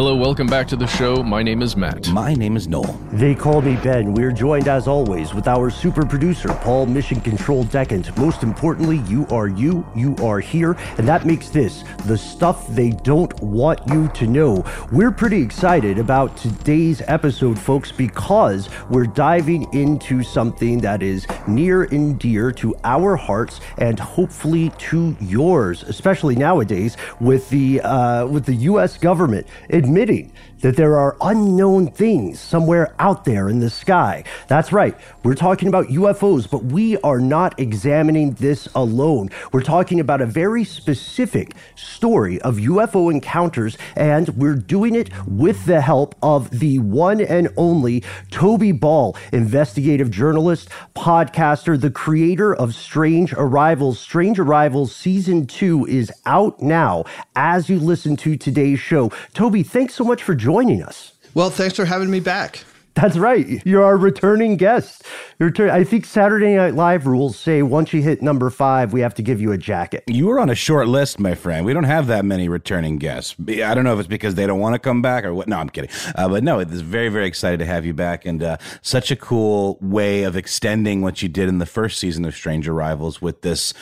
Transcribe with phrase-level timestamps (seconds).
[0.00, 1.22] Hello, welcome back to the show.
[1.22, 2.08] My name is Matt.
[2.08, 2.98] My name is Noel.
[3.12, 4.14] They call me Ben.
[4.14, 8.16] We're joined as always with our super producer, Paul Mission Control Decant.
[8.16, 12.92] Most importantly, you are you, you are here, and that makes this the stuff they
[12.92, 14.64] don't want you to know.
[14.90, 21.82] We're pretty excited about today's episode, folks, because we're diving into something that is near
[21.82, 28.46] and dear to our hearts and hopefully to yours, especially nowadays with the uh, with
[28.46, 28.96] the U.S.
[28.96, 29.46] government
[29.90, 34.24] admitting that there are unknown things somewhere out there in the sky.
[34.48, 34.96] That's right.
[35.22, 39.30] We're talking about UFOs, but we are not examining this alone.
[39.52, 45.64] We're talking about a very specific story of UFO encounters, and we're doing it with
[45.64, 52.74] the help of the one and only Toby Ball, investigative journalist, podcaster, the creator of
[52.74, 53.98] Strange Arrivals.
[53.98, 57.04] Strange Arrivals season two is out now
[57.34, 59.10] as you listen to today's show.
[59.32, 60.49] Toby, thanks so much for joining
[60.82, 61.12] us.
[61.34, 62.64] Well, thanks for having me back.
[62.94, 63.64] That's right.
[63.64, 65.04] You're our returning guest.
[65.38, 69.14] Return- I think Saturday Night Live rules say once you hit number five, we have
[69.14, 70.02] to give you a jacket.
[70.08, 71.64] You were on a short list, my friend.
[71.64, 73.36] We don't have that many returning guests.
[73.48, 75.46] I don't know if it's because they don't want to come back or what.
[75.46, 75.90] No, I'm kidding.
[76.16, 79.16] Uh, but no, it's very, very excited to have you back, and uh, such a
[79.16, 83.42] cool way of extending what you did in the first season of Strange Arrivals with
[83.42, 83.72] this,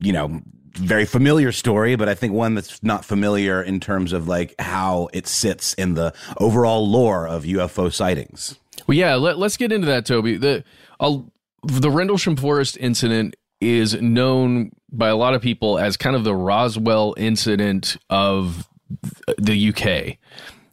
[0.00, 0.40] you know,
[0.76, 5.08] very familiar story, but I think one that's not familiar in terms of like how
[5.12, 8.58] it sits in the overall lore of UFO sightings.
[8.86, 10.36] Well, yeah, let, us get into that, Toby.
[10.36, 10.64] The
[11.62, 16.34] the Rendlesham Forest incident is known by a lot of people as kind of the
[16.34, 18.68] Roswell incident of
[19.38, 20.18] the UK.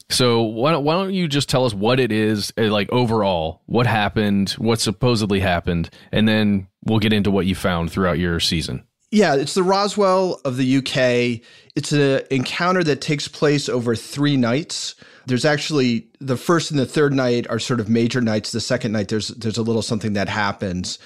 [0.09, 3.61] So why don't, why don't you just tell us what it is, uh, like overall,
[3.65, 8.39] what happened, what supposedly happened, and then we'll get into what you found throughout your
[8.39, 8.83] season.
[9.13, 11.39] Yeah, it's the Roswell of the UK.
[11.75, 14.95] It's an encounter that takes place over three nights.
[15.27, 18.51] There's actually the first and the third night are sort of major nights.
[18.51, 20.98] The second night, there's there's a little something that happens,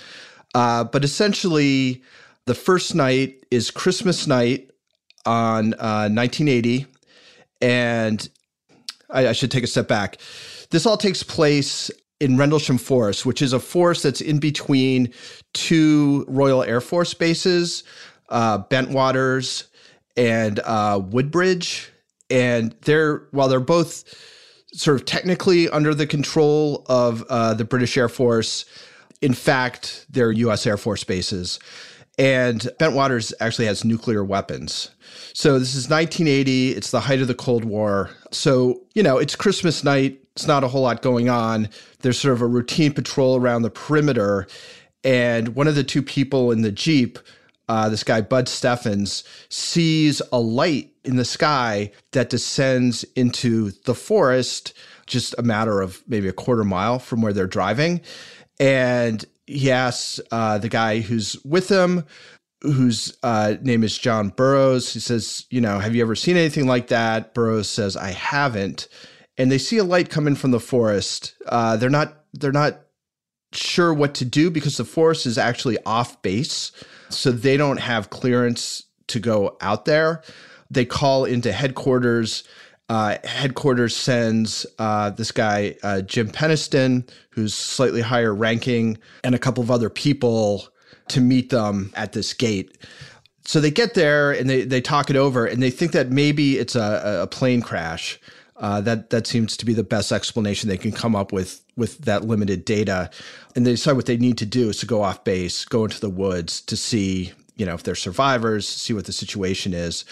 [0.55, 2.01] uh, but essentially,
[2.45, 4.71] the first night is Christmas night
[5.25, 6.85] on uh, 1980,
[7.61, 8.29] and
[9.09, 10.17] I, I should take a step back.
[10.69, 15.13] This all takes place in Rendlesham Forest, which is a forest that's in between
[15.53, 17.83] two Royal Air Force bases,
[18.29, 19.67] uh, Bentwaters
[20.15, 21.91] and uh, Woodbridge.
[22.29, 24.03] And they're, while they're both
[24.73, 28.65] sort of technically under the control of uh, the British Air Force,
[29.21, 31.59] in fact, they're US Air Force bases.
[32.19, 34.89] And Bentwaters actually has nuclear weapons.
[35.33, 36.71] So this is 1980.
[36.71, 38.09] It's the height of the Cold War.
[38.31, 40.19] So, you know, it's Christmas night.
[40.37, 41.67] It's not a whole lot going on.
[42.01, 44.45] There's sort of a routine patrol around the perimeter.
[45.03, 47.17] And one of the two people in the Jeep,
[47.67, 53.95] uh, this guy, Bud Steffens, sees a light in the sky that descends into the
[53.95, 54.73] forest,
[55.07, 57.99] just a matter of maybe a quarter mile from where they're driving.
[58.59, 62.05] And he asks uh, the guy who's with him,
[62.61, 64.93] whose uh, name is John Burroughs.
[64.93, 67.33] He says, You know, have you ever seen anything like that?
[67.33, 68.87] Burroughs says, I haven't.
[69.37, 71.35] And they see a light coming from the forest.
[71.45, 72.79] Uh, they're not, they're not
[73.53, 76.71] sure what to do because the forest is actually off base.
[77.09, 80.23] So they don't have clearance to go out there.
[80.69, 82.43] They call into headquarters
[82.89, 89.39] uh, headquarters sends uh, this guy, uh, Jim Penniston, who's slightly higher ranking, and a
[89.39, 90.67] couple of other people
[91.09, 92.77] to meet them at this gate.
[93.45, 96.57] So they get there and they, they talk it over and they think that maybe
[96.57, 98.19] it's a, a plane crash.
[98.59, 101.99] Uh, that that seems to be the best explanation they can come up with with
[101.99, 103.09] that limited data.
[103.55, 105.99] And they decide what they need to do is to go off base, go into
[105.99, 110.05] the woods to see, you know, if they're survivors, see what the situation is.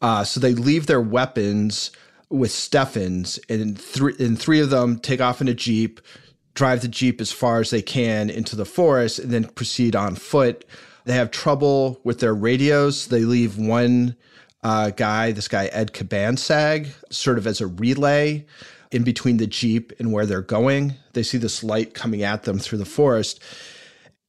[0.00, 1.92] Uh, so they leave their weapons
[2.30, 6.00] with Steffens, and three and three of them take off in a jeep,
[6.54, 10.14] drive the jeep as far as they can into the forest, and then proceed on
[10.14, 10.64] foot.
[11.04, 13.08] They have trouble with their radios.
[13.08, 14.16] They leave one
[14.62, 18.46] uh, guy, this guy Ed Cabansag, sort of as a relay
[18.90, 20.94] in between the jeep and where they're going.
[21.14, 23.42] They see this light coming at them through the forest,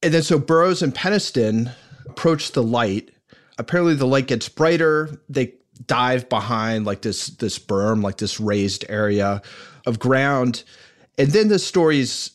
[0.02, 1.72] and then so Burroughs and Penniston
[2.06, 3.10] approach the light.
[3.58, 5.20] Apparently, the light gets brighter.
[5.28, 5.54] They
[5.86, 9.42] dive behind like this this berm, like this raised area
[9.86, 10.64] of ground,
[11.18, 12.30] and then the stories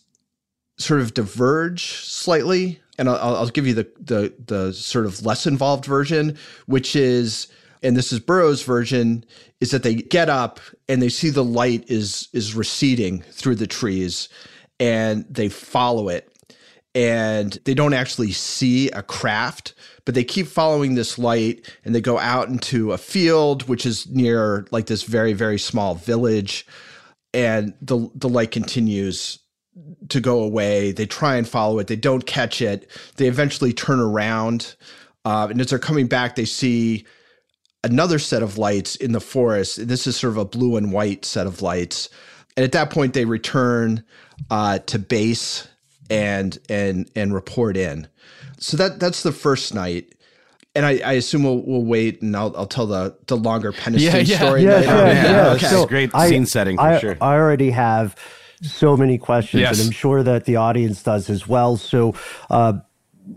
[0.77, 2.79] sort of diverge slightly.
[2.97, 7.47] And I'll, I'll give you the, the the sort of less involved version, which is,
[7.81, 9.23] and this is Burroughs' version,
[9.61, 13.67] is that they get up and they see the light is is receding through the
[13.67, 14.29] trees,
[14.79, 16.31] and they follow it,
[16.95, 19.73] and they don't actually see a craft,
[20.05, 24.07] but they keep following this light and they go out into a field which is
[24.09, 26.65] near like this very very small village.
[27.33, 29.39] And the the light continues
[30.09, 30.91] to go away.
[30.91, 31.87] They try and follow it.
[31.87, 32.89] They don't catch it.
[33.17, 34.75] They eventually turn around
[35.25, 37.05] uh, and as they're coming back they see
[37.83, 41.23] another set of lights in the forest this is sort of a blue and white
[41.25, 42.09] set of lights
[42.57, 44.03] and at that point they return
[44.51, 45.67] uh, to base
[46.09, 48.07] and and and report in
[48.57, 50.13] so that that's the first night.
[50.75, 53.99] And I, I assume we'll, we'll wait, and I'll, I'll tell the the longer Penniston
[54.01, 54.37] Yeah, yeah.
[54.37, 54.63] story.
[54.63, 54.83] Yeah, later.
[54.87, 55.53] sure, yeah.
[55.53, 57.17] This So is great I- scene setting for I, sure.
[57.21, 58.15] I already have
[58.61, 59.79] so many questions, Yes.
[59.79, 61.75] and I'm sure that the audience does as well.
[61.77, 62.13] So,
[62.49, 62.73] uh,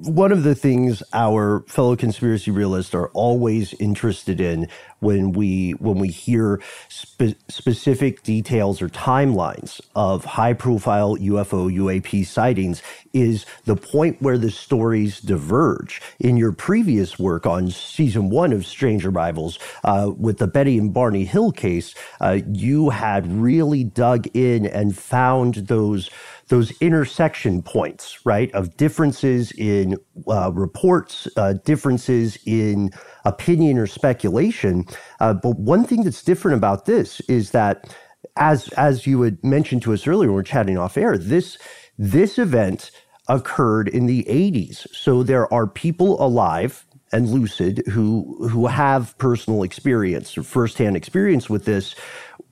[0.00, 4.69] one of the things our fellow conspiracy realists are always interested in
[5.00, 12.25] when we when we hear spe- specific details or timelines of high profile UFO UAP
[12.27, 16.01] sightings is the point where the stories diverge.
[16.19, 20.94] In your previous work on season one of Strange Arrivals, uh, with the Betty and
[20.94, 26.08] Barney Hill case, uh, you had really dug in and found those
[26.49, 29.96] those intersection points, right, of differences in
[30.29, 32.91] uh, reports, uh, differences in
[33.25, 34.84] opinion or speculation.
[35.20, 37.94] Uh, but one thing that's different about this is that,
[38.37, 41.58] as as you had mentioned to us earlier, when we we're chatting off air, this
[41.99, 42.91] this event
[43.29, 44.87] occurred in the 80s.
[44.94, 51.49] So there are people alive and lucid who who have personal experience or firsthand experience
[51.51, 51.94] with this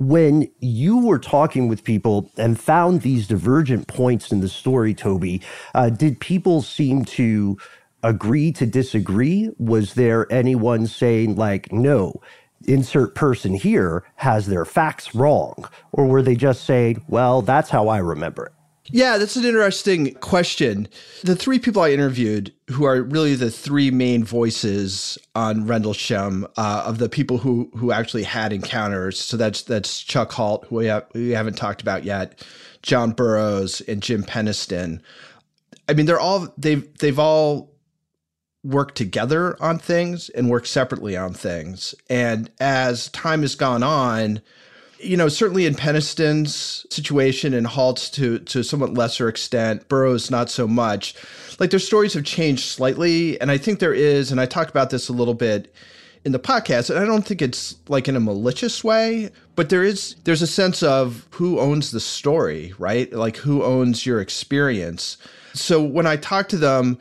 [0.01, 5.43] when you were talking with people and found these divergent points in the story toby
[5.75, 7.59] uh, did people seem to
[8.05, 9.51] agree to disagree?
[9.59, 12.21] Was there anyone saying like no
[12.69, 15.69] insert person here has their facts wrong?
[15.93, 18.53] Or were they just saying well that's how i remember it
[18.93, 20.89] Yeah, that's an interesting question.
[21.23, 26.85] The three people I interviewed, who are really the three main voices on Rendlesham, uh,
[26.87, 29.19] of the people who who actually had encounters.
[29.19, 32.45] So that's that's Chuck Halt, who we, have, we haven't talked about yet,
[32.83, 35.01] John Burroughs, and Jim Penniston.
[35.89, 37.71] I mean, they're all they've they've all
[38.63, 41.95] worked together on things and worked separately on things.
[42.09, 44.43] And as time has gone on,
[45.03, 50.51] you know, certainly in Penniston's situation and Halt's to to somewhat lesser extent, Burroughs not
[50.51, 51.15] so much.
[51.59, 54.91] Like their stories have changed slightly, and I think there is, and I talk about
[54.91, 55.75] this a little bit
[56.25, 59.85] in the podcast, and I don't think it's like in a malicious way, but there
[59.85, 63.13] is there's a sense of who owns the story, right?
[63.13, 65.17] Like who owns your experience.
[65.55, 66.99] So when I talk to them,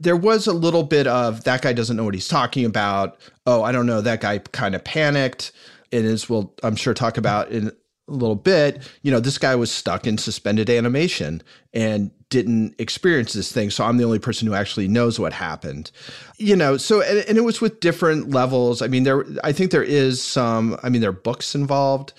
[0.00, 3.18] there was a little bit of that guy doesn't know what he's talking about.
[3.46, 5.52] Oh, I don't know, that guy kind of panicked
[5.92, 7.68] and as we'll I'm sure talk about in
[8.08, 11.42] a little bit, you know, this guy was stuck in suspended animation
[11.74, 13.70] and didn't experience this thing.
[13.70, 15.90] So I'm the only person who actually knows what happened.
[16.38, 18.82] You know, so and, and it was with different levels.
[18.82, 22.12] I mean, there I think there is some, I mean, there are books involved.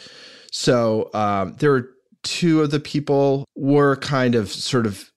[0.52, 1.90] So um, there were
[2.24, 5.12] two of the people were kind of sort of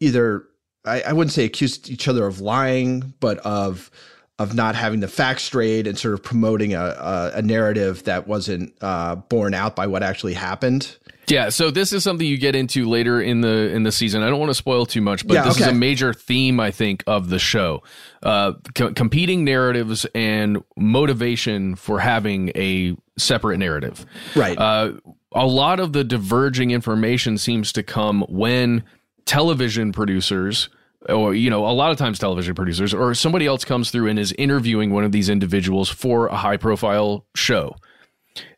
[0.00, 0.44] either
[0.84, 3.90] I, I wouldn't say accused each other of lying, but of
[4.38, 8.26] of not having the facts straight and sort of promoting a, a, a narrative that
[8.26, 10.96] wasn't uh, borne out by what actually happened.
[11.28, 14.22] Yeah, so this is something you get into later in the in the season.
[14.22, 15.64] I don't want to spoil too much, but yeah, this okay.
[15.64, 17.82] is a major theme I think of the show:
[18.22, 24.06] uh, co- competing narratives and motivation for having a separate narrative.
[24.36, 24.56] Right.
[24.56, 24.92] Uh,
[25.32, 28.84] a lot of the diverging information seems to come when
[29.24, 30.68] television producers
[31.08, 34.18] or you know a lot of times television producers or somebody else comes through and
[34.18, 37.76] is interviewing one of these individuals for a high profile show.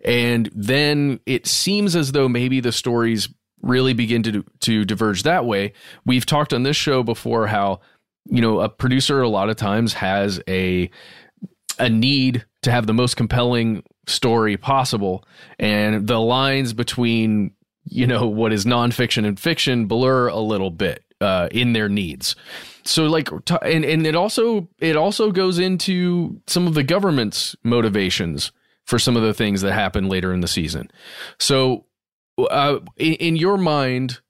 [0.05, 3.29] And then it seems as though maybe the stories
[3.63, 5.73] really begin to to diverge that way.
[6.05, 7.81] We've talked on this show before how
[8.27, 10.91] you know a producer a lot of times has a
[11.79, 15.25] a need to have the most compelling story possible.
[15.59, 17.53] And the lines between
[17.85, 22.37] you know what is nonfiction and fiction blur a little bit uh, in their needs.
[22.85, 23.29] So like,
[23.63, 28.53] and and it also it also goes into some of the government's motivations
[28.89, 30.91] for some of the things that happen later in the season.
[31.39, 31.85] So,
[32.39, 34.21] uh, in, in your mind,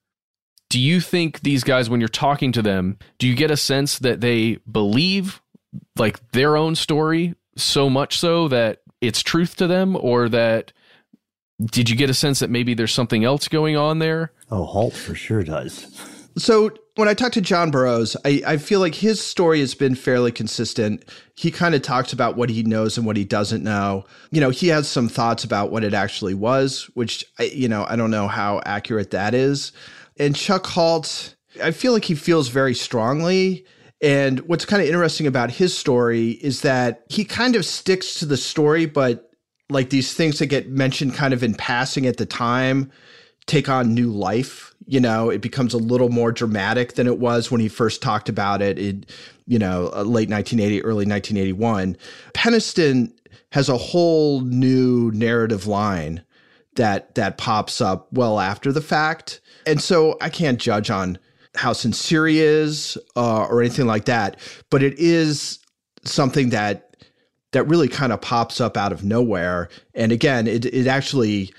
[0.68, 4.00] do you think these guys, when you're talking to them, do you get a sense
[4.00, 5.40] that they believe
[5.96, 10.72] like their own story so much so that it's truth to them, or that
[11.64, 14.32] did you get a sense that maybe there's something else going on there?
[14.50, 15.86] Oh, Halt for sure does.
[16.38, 19.94] So when I talk to John Burroughs, I, I feel like his story has been
[19.94, 21.04] fairly consistent.
[21.34, 24.04] He kind of talks about what he knows and what he doesn't know.
[24.30, 27.86] You know, he has some thoughts about what it actually was, which, I, you know,
[27.88, 29.72] I don't know how accurate that is.
[30.18, 33.64] And Chuck Halt, I feel like he feels very strongly.
[34.00, 38.26] And what's kind of interesting about his story is that he kind of sticks to
[38.26, 39.30] the story, but
[39.70, 42.90] like these things that get mentioned kind of in passing at the time
[43.48, 44.74] take on new life.
[44.86, 48.28] You know, it becomes a little more dramatic than it was when he first talked
[48.28, 49.04] about it in,
[49.46, 51.96] you know, uh, late 1980, early 1981.
[52.32, 53.12] Penniston
[53.52, 56.22] has a whole new narrative line
[56.76, 59.40] that that pops up well after the fact.
[59.66, 61.18] And so I can't judge on
[61.54, 64.38] how sincere he is uh, or anything like that,
[64.70, 65.58] but it is
[66.04, 66.96] something that
[67.52, 69.68] that really kind of pops up out of nowhere.
[69.94, 71.52] And again, it it actually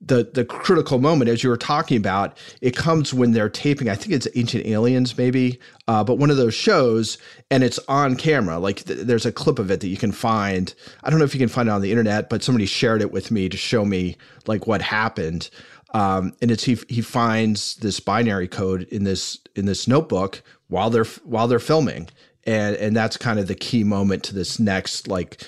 [0.00, 3.94] the the critical moment as you were talking about it comes when they're taping i
[3.94, 7.16] think it's ancient aliens maybe uh, but one of those shows
[7.50, 8.58] and it's on camera.
[8.58, 10.74] Like th- there's a clip of it that you can find.
[11.04, 13.12] I don't know if you can find it on the internet but somebody shared it
[13.12, 15.48] with me to show me like what happened.
[15.94, 20.90] Um, and it's he he finds this binary code in this in this notebook while
[20.90, 22.08] they're while they're filming.
[22.44, 25.42] And and that's kind of the key moment to this next like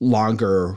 [0.00, 0.76] longer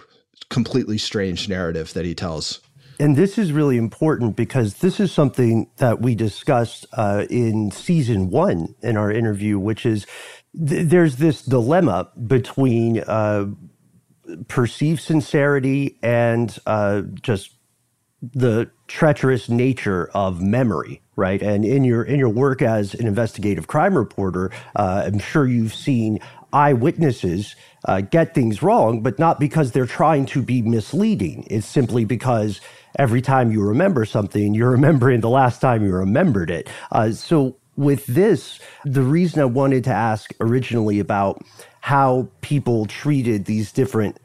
[0.50, 2.62] completely strange narrative that he tells
[3.02, 8.30] and this is really important because this is something that we discussed uh, in season
[8.30, 10.06] one in our interview, which is
[10.56, 13.48] th- there's this dilemma between uh,
[14.48, 17.56] perceived sincerity and uh, just
[18.22, 21.42] the treacherous nature of memory, right?
[21.42, 25.74] And in your in your work as an investigative crime reporter, uh, I'm sure you've
[25.74, 26.20] seen
[26.54, 27.56] eyewitnesses
[27.86, 31.48] uh, get things wrong, but not because they're trying to be misleading.
[31.50, 32.62] It's simply because
[32.98, 36.70] every time you remember something, you're remembering the last time you remembered it.
[36.92, 41.42] Uh, so with this, the reason I wanted to ask originally about
[41.82, 44.18] how people treated these different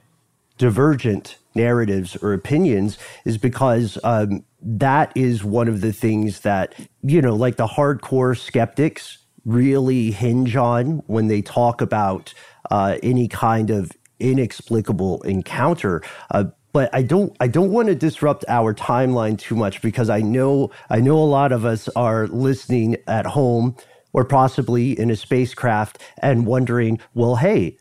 [0.58, 7.23] divergent narratives or opinions is because um, that is one of the things that, you
[7.23, 12.35] know, like the hardcore skeptics really hinge on when they talk about
[12.70, 16.02] uh, any kind of inexplicable encounter.
[16.30, 16.44] Uh,
[16.76, 20.71] but I don't I don't want to disrupt our timeline too much because I know
[20.90, 23.75] I know a lot of us are listening at home
[24.12, 27.78] or possibly in a spacecraft and wondering, well, hey,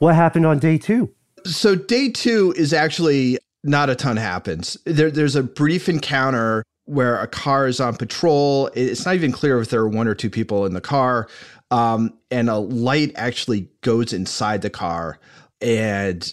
[0.00, 1.10] what happened on day two?
[1.46, 4.76] So day two is actually not a ton happens.
[4.84, 8.66] There, there's a brief encounter where a car is on patrol.
[8.74, 11.26] It's not even clear if there are one or two people in the car.
[11.70, 15.18] Um, and a light actually goes inside the car
[15.62, 16.30] and,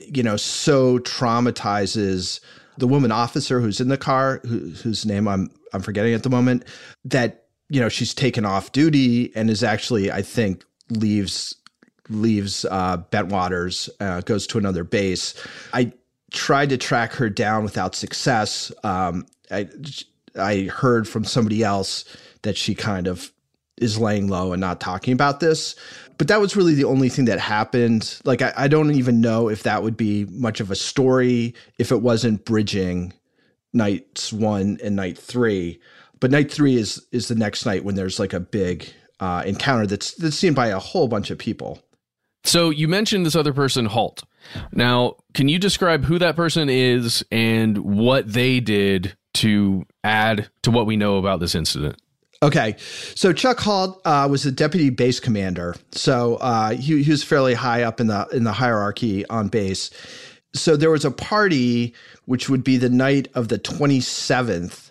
[0.00, 2.40] you know, so traumatizes
[2.78, 6.30] the woman officer who's in the car, who, whose name I'm I'm forgetting at the
[6.30, 6.64] moment,
[7.04, 11.54] that you know she's taken off duty and is actually I think leaves
[12.08, 15.34] leaves uh, Bentwaters, uh, goes to another base.
[15.72, 15.92] I
[16.30, 18.72] tried to track her down without success.
[18.84, 19.68] Um, I
[20.38, 22.04] I heard from somebody else
[22.42, 23.32] that she kind of
[23.78, 25.74] is laying low and not talking about this.
[26.18, 28.20] But that was really the only thing that happened.
[28.24, 31.90] Like I, I don't even know if that would be much of a story if
[31.90, 33.12] it wasn't bridging
[33.72, 35.80] nights one and night three.
[36.20, 38.88] But night three is is the next night when there's like a big
[39.20, 41.82] uh, encounter that's that's seen by a whole bunch of people.
[42.44, 44.22] So you mentioned this other person, Halt.
[44.72, 50.70] Now, can you describe who that person is and what they did to add to
[50.72, 52.00] what we know about this incident?
[52.42, 52.74] Okay,
[53.14, 57.54] so Chuck Halt uh, was the deputy base commander, so uh, he, he was fairly
[57.54, 59.90] high up in the in the hierarchy on base.
[60.52, 61.94] So there was a party
[62.24, 64.90] which would be the night of the twenty seventh,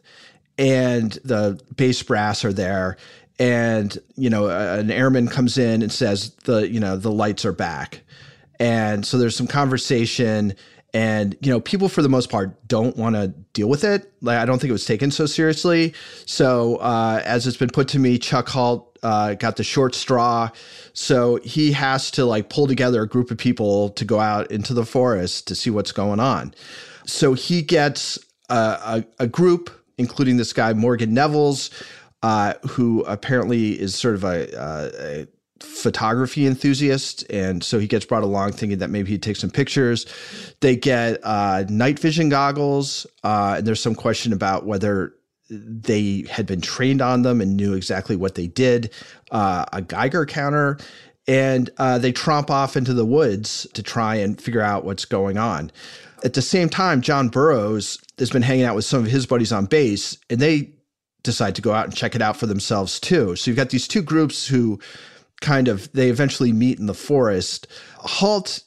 [0.57, 2.95] and the base brass are there,
[3.37, 7.51] and you know an airman comes in and says the you know the lights are
[7.51, 8.01] back,
[8.61, 10.55] and so there's some conversation
[10.93, 14.11] and you know people for the most part don't want to deal with it.
[14.21, 15.93] Like i don't think it was taken so seriously.
[16.25, 20.49] So uh, as it's been put to me chuck halt uh, got the short straw.
[20.93, 24.73] So he has to like pull together a group of people to go out into
[24.73, 26.53] the forest to see what's going on.
[27.05, 28.19] So he gets
[28.49, 31.69] a, a, a group including this guy morgan Nevels
[32.23, 35.27] uh, who apparently is sort of a, uh, a
[35.63, 40.05] photography enthusiast and so he gets brought along thinking that maybe he'd take some pictures.
[40.59, 45.13] They get uh, night vision goggles uh, and there's some question about whether
[45.49, 48.93] they had been trained on them and knew exactly what they did
[49.31, 50.77] uh, a geiger counter
[51.27, 55.37] and uh, they tromp off into the woods to try and figure out what's going
[55.37, 55.71] on.
[56.23, 59.51] At the same time john burroughs has been hanging out with some of his buddies
[59.51, 60.71] on base and they
[61.23, 63.35] decide to go out and check it out for themselves too.
[63.35, 64.79] So you've got these two groups who
[65.41, 67.67] kind of they eventually meet in the forest.
[67.97, 68.63] Halt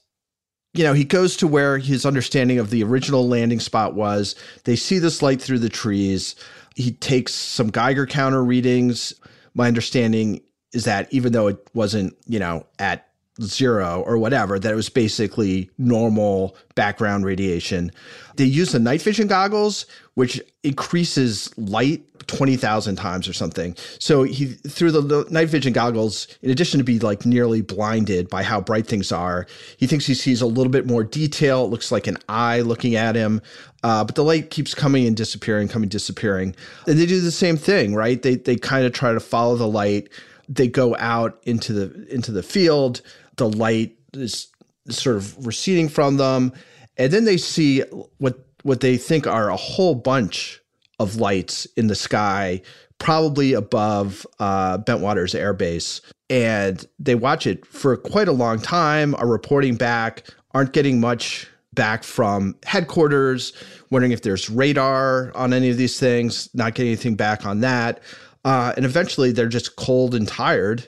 [0.75, 4.35] you know, he goes to where his understanding of the original landing spot was.
[4.65, 6.35] They see this light through the trees.
[6.75, 9.15] He takes some Geiger counter readings.
[9.55, 10.41] My understanding
[10.73, 13.09] is that even though it wasn't, you know, at
[13.41, 17.93] zero or whatever, that it was basically normal background radiation.
[18.37, 23.77] They use the night vision goggles, which increases light 20,000 times or something.
[23.99, 28.43] So he, through the night vision goggles, in addition to be like nearly blinded by
[28.43, 31.65] how bright things are, he thinks he sees a little bit more detail.
[31.65, 33.41] It looks like an eye looking at him.
[33.83, 36.57] Uh, but the light keeps coming and disappearing, coming, disappearing.
[36.87, 38.21] And they do the same thing, right?
[38.21, 40.09] They, they kind of try to follow the light.
[40.49, 43.03] They go out into the, into the field.
[43.37, 44.49] The light is
[44.89, 46.53] sort of receding from them.
[46.97, 47.81] And then they see
[48.19, 50.61] what, what they think are a whole bunch
[50.99, 52.63] of lights in the sky,
[52.99, 56.01] probably above uh, Bentwaters Air Base.
[56.31, 61.49] And they watch it for quite a long time, are reporting back, aren't getting much
[61.75, 63.53] back from headquarters,
[63.91, 68.01] wondering if there's radar on any of these things, not getting anything back on that.
[68.45, 70.87] Uh, and eventually they're just cold and tired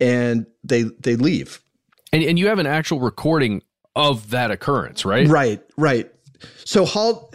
[0.00, 1.60] and they they leave.
[2.12, 3.62] And, and you have an actual recording
[3.96, 5.26] of that occurrence, right?
[5.26, 6.10] Right, right.
[6.64, 7.34] So Halt,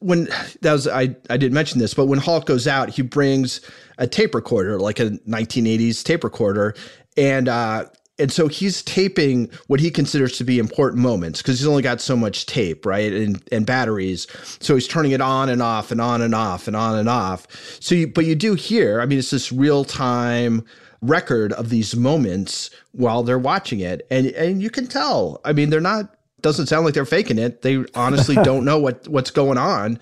[0.00, 0.28] when
[0.62, 3.60] that was I I didn't mention this, but when Halt goes out, he brings
[3.98, 6.74] a tape recorder, like a 1980s tape recorder,
[7.16, 7.86] and uh,
[8.18, 12.00] and so he's taping what he considers to be important moments because he's only got
[12.00, 14.26] so much tape, right, and and batteries.
[14.60, 17.46] So he's turning it on and off and on and off and on and off.
[17.80, 20.64] So, you, but you do hear, I mean, it's this real time
[21.02, 25.40] record of these moments while they're watching it, and and you can tell.
[25.44, 27.62] I mean, they're not doesn't sound like they're faking it.
[27.62, 29.98] They honestly don't know what what's going on,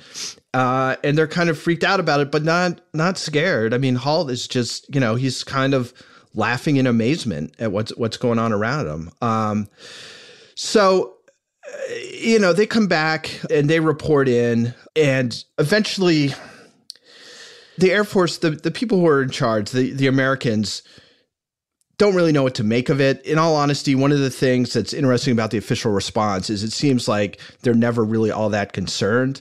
[0.53, 3.73] uh, and they're kind of freaked out about it, but not not scared.
[3.73, 5.95] I mean, Halt is just you know he's kind of
[6.35, 9.11] laughing in amazement at what's what's going on around him.
[9.23, 9.69] Um,
[10.57, 11.15] so
[11.67, 16.35] uh, you know they come back and they report in, and eventually
[17.79, 20.83] the Air Force, the the people who are in charge, the the Americans
[22.03, 23.25] don't really know what to make of it.
[23.25, 26.73] In all honesty, one of the things that's interesting about the official response is it
[26.73, 29.41] seems like they're never really all that concerned.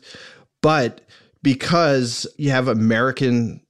[0.62, 1.02] But
[1.42, 3.62] because you have American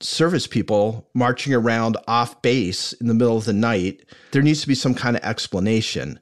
[0.00, 4.68] service people marching around off base in the middle of the night, there needs to
[4.68, 6.18] be some kind of explanation.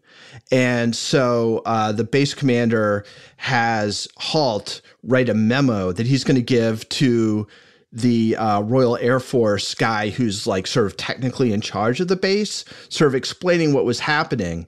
[0.51, 3.05] And so uh, the base commander
[3.37, 7.47] has Halt write a memo that he's going to give to
[7.93, 12.17] the uh, Royal Air Force guy who's like sort of technically in charge of the
[12.17, 14.67] base, sort of explaining what was happening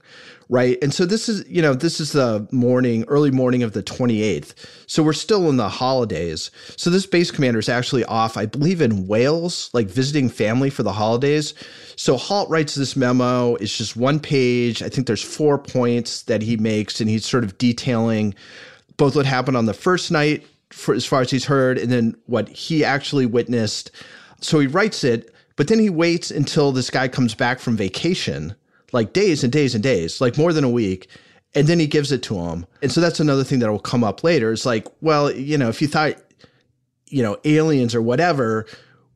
[0.49, 0.79] right?
[0.81, 4.53] And so this is, you know, this is the morning, early morning of the 28th.
[4.87, 6.49] So we're still in the holidays.
[6.75, 10.81] So this base commander is actually off, I believe, in Wales, like visiting family for
[10.81, 11.53] the holidays.
[11.95, 13.55] So Halt writes this memo.
[13.55, 14.81] It's just one page.
[14.81, 18.33] I think there's four points that he makes, and he's sort of detailing
[18.97, 22.15] both what happened on the first night, for as far as he's heard, and then
[22.25, 23.91] what he actually witnessed.
[24.41, 28.55] So he writes it, but then he waits until this guy comes back from vacation
[28.91, 31.07] like days and days and days, like more than a week.
[31.55, 32.65] And then he gives it to him.
[32.81, 34.51] And so that's another thing that will come up later.
[34.51, 36.13] It's like, well, you know, if you thought,
[37.07, 38.67] you know, aliens or whatever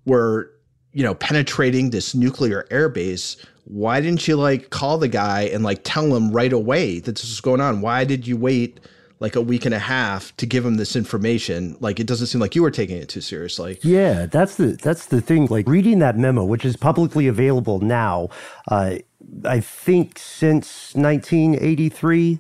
[0.06, 0.52] were,
[0.94, 5.82] you know, penetrating this nuclear airbase, why didn't you like call the guy and like
[5.84, 7.82] tell him right away that this was going on?
[7.82, 8.80] Why did you wait
[9.24, 11.76] like a week and a half to give him this information?
[11.80, 13.80] Like it doesn't seem like you were taking it too seriously.
[13.82, 15.48] Yeah, that's the that's the thing.
[15.48, 18.30] Like reading that memo, which is publicly available now,
[18.68, 18.98] uh,
[19.46, 22.40] I think since 1983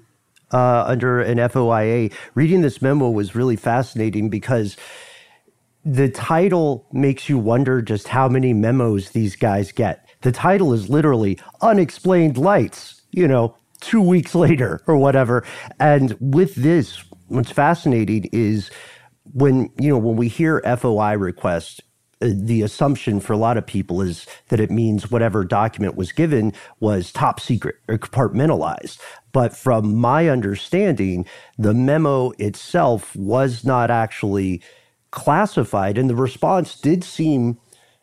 [0.53, 2.13] uh, under an FOIA.
[2.35, 4.77] Reading this memo was really fascinating because
[5.83, 10.07] the title makes you wonder just how many memos these guys get.
[10.21, 15.45] The title is literally Unexplained Lights, you know, two weeks later or whatever.
[15.79, 18.71] And with this, what's fascinating is
[19.33, 21.81] when, you know, when we hear FOI requests,
[22.21, 26.11] uh, the assumption for a lot of people is that it means whatever document was
[26.11, 28.99] given was top secret or compartmentalized.
[29.33, 31.25] But from my understanding,
[31.57, 34.61] the memo itself was not actually
[35.11, 37.59] classified, and the response did seem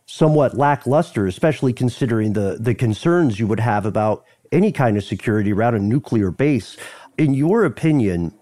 [0.06, 5.52] somewhat lackluster, especially considering the, the concerns you would have about any kind of security
[5.52, 6.76] around a nuclear base.
[7.18, 8.34] In your opinion,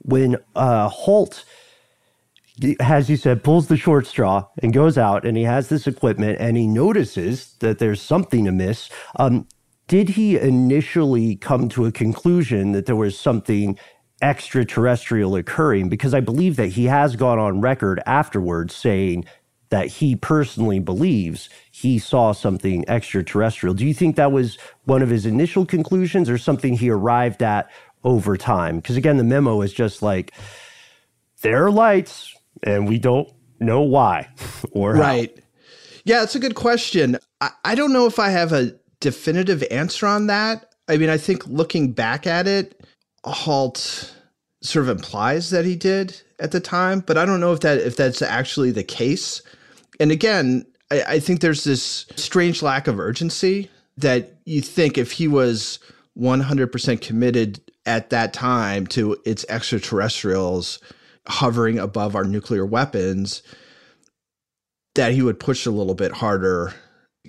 [0.00, 1.44] when uh, Halt
[2.80, 6.38] as you said, pulls the short straw and goes out and he has this equipment
[6.40, 8.90] and he notices that there's something amiss.
[9.16, 9.48] Um,
[9.88, 13.78] did he initially come to a conclusion that there was something
[14.20, 15.88] extraterrestrial occurring?
[15.88, 19.24] Because I believe that he has gone on record afterwards saying
[19.72, 23.74] that he personally believes he saw something extraterrestrial.
[23.74, 27.70] Do you think that was one of his initial conclusions or something he arrived at
[28.04, 28.76] over time?
[28.76, 30.32] Because again, the memo is just like,
[31.40, 34.28] there are lights and we don't know why
[34.72, 35.34] or right.
[35.34, 35.42] How.
[36.04, 37.16] Yeah, it's a good question.
[37.40, 40.74] I, I don't know if I have a definitive answer on that.
[40.86, 42.78] I mean, I think looking back at it,
[43.24, 44.14] Halt
[44.60, 47.78] sort of implies that he did at the time, but I don't know if that
[47.78, 49.40] if that's actually the case.
[50.02, 55.12] And again, I, I think there's this strange lack of urgency that you think if
[55.12, 55.78] he was
[56.18, 60.80] 100% committed at that time to its extraterrestrials,
[61.28, 63.44] hovering above our nuclear weapons,
[64.96, 66.74] that he would push a little bit harder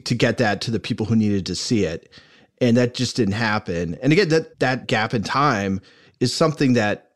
[0.06, 2.12] to get that to the people who needed to see it.
[2.60, 4.00] And that just didn't happen.
[4.02, 5.80] And again, that that gap in time
[6.20, 7.12] is something that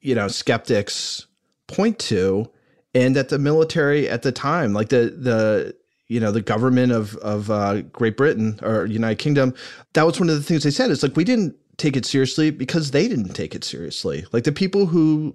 [0.00, 1.26] you know skeptics
[1.66, 2.50] point to
[2.94, 5.74] and that the military at the time like the the
[6.08, 9.54] you know the government of of uh, Great Britain or United Kingdom
[9.94, 12.50] that was one of the things they said It's like we didn't take it seriously
[12.50, 15.34] because they didn't take it seriously like the people who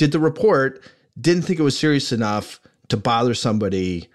[0.00, 0.82] did the report,
[1.20, 4.08] didn't think it was serious enough to bother somebody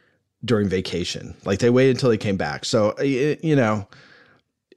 [0.43, 1.35] during vacation.
[1.45, 2.65] Like they waited until they came back.
[2.65, 3.87] So, you know,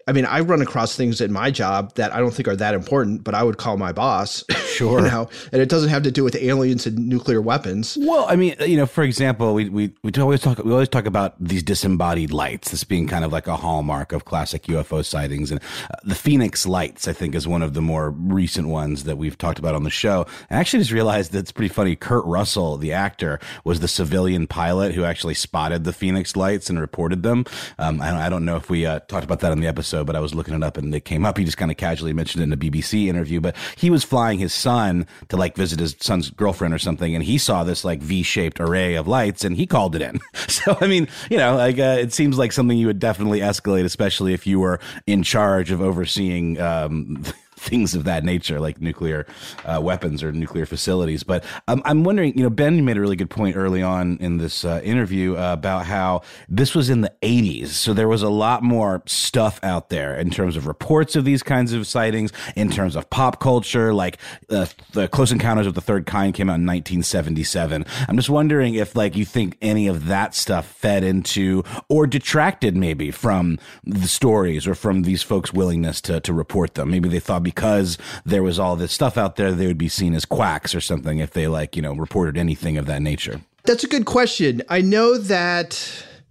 [0.09, 2.75] I mean, I run across things in my job that I don't think are that
[2.75, 4.45] important, but I would call my boss.
[4.79, 5.01] Sure.
[5.01, 7.99] you know, and it doesn't have to do with aliens and nuclear weapons.
[8.01, 11.07] Well, I mean, you know, for example, we we we always talk we always talk
[11.07, 12.71] about these disembodied lights.
[12.71, 16.65] This being kind of like a hallmark of classic UFO sightings, and uh, the Phoenix
[16.65, 19.83] Lights, I think, is one of the more recent ones that we've talked about on
[19.83, 20.27] the show.
[20.49, 21.97] I actually just realized that's pretty funny.
[21.97, 26.79] Kurt Russell, the actor, was the civilian pilot who actually spotted the Phoenix Lights and
[26.79, 27.47] reported them.
[27.81, 29.98] Um, I don't I don't know if we uh, talked about that in the episode,
[30.05, 31.39] but I was looking it up and it came up.
[31.39, 34.39] He just kind of casually mentioned it in a BBC interview, but he was flying
[34.39, 38.01] his son to like visit his son's girlfriend or something, and he saw this like
[38.01, 40.21] V-shaped array of lights, and he called it in.
[40.49, 43.85] So I mean, you know, like uh, it seems like something you would definitely escalate,
[43.85, 46.61] especially if you were in charge of overseeing.
[46.61, 47.23] Um,
[47.59, 49.27] things of that nature, like nuclear
[49.65, 51.23] uh, weapons or nuclear facilities.
[51.23, 54.17] But um, I'm wondering, you know, Ben, you made a really good point early on
[54.19, 57.69] in this uh, interview uh, about how this was in the 80s.
[57.69, 61.43] So there was a lot more stuff out there in terms of reports of these
[61.43, 64.19] kinds of sightings, in terms of pop culture, like
[64.51, 67.85] uh, the Close Encounters of the Third Kind came out in 1977.
[68.09, 72.77] I'm just wondering if, like, you think any of that stuff fed into or detracted
[72.77, 76.91] maybe from the stories or from these folks' willingness to, to report them.
[76.91, 80.13] Maybe they thought because there was all this stuff out there, they would be seen
[80.13, 83.41] as quacks or something if they, like, you know, reported anything of that nature.
[83.65, 84.63] That's a good question.
[84.69, 85.71] I know that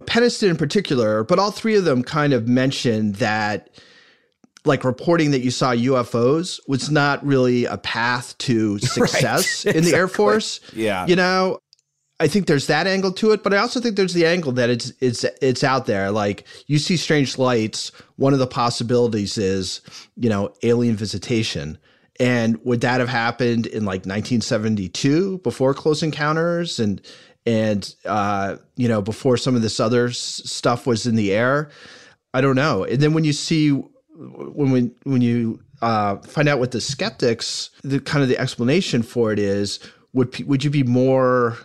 [0.04, 3.68] Penniston in particular, but all three of them kind of mentioned that
[4.64, 9.82] like reporting that you saw UFOs was not really a path to success right, in
[9.82, 10.60] the Air Force.
[10.72, 11.04] Yeah.
[11.06, 11.58] You know,
[12.20, 14.70] I think there's that angle to it, but I also think there's the angle that
[14.70, 16.10] it's it's it's out there.
[16.10, 19.80] Like you see strange lights, one of the possibilities is,
[20.16, 21.78] you know, alien visitation.
[22.20, 27.00] And would that have happened in like 1972 before Close Encounters and
[27.46, 31.70] and uh, you know before some of this other s- stuff was in the air?
[32.34, 32.82] I don't know.
[32.84, 37.70] And then when you see when when when you uh, find out what the skeptics,
[37.82, 39.78] the kind of the explanation for it is,
[40.12, 41.56] would would you be more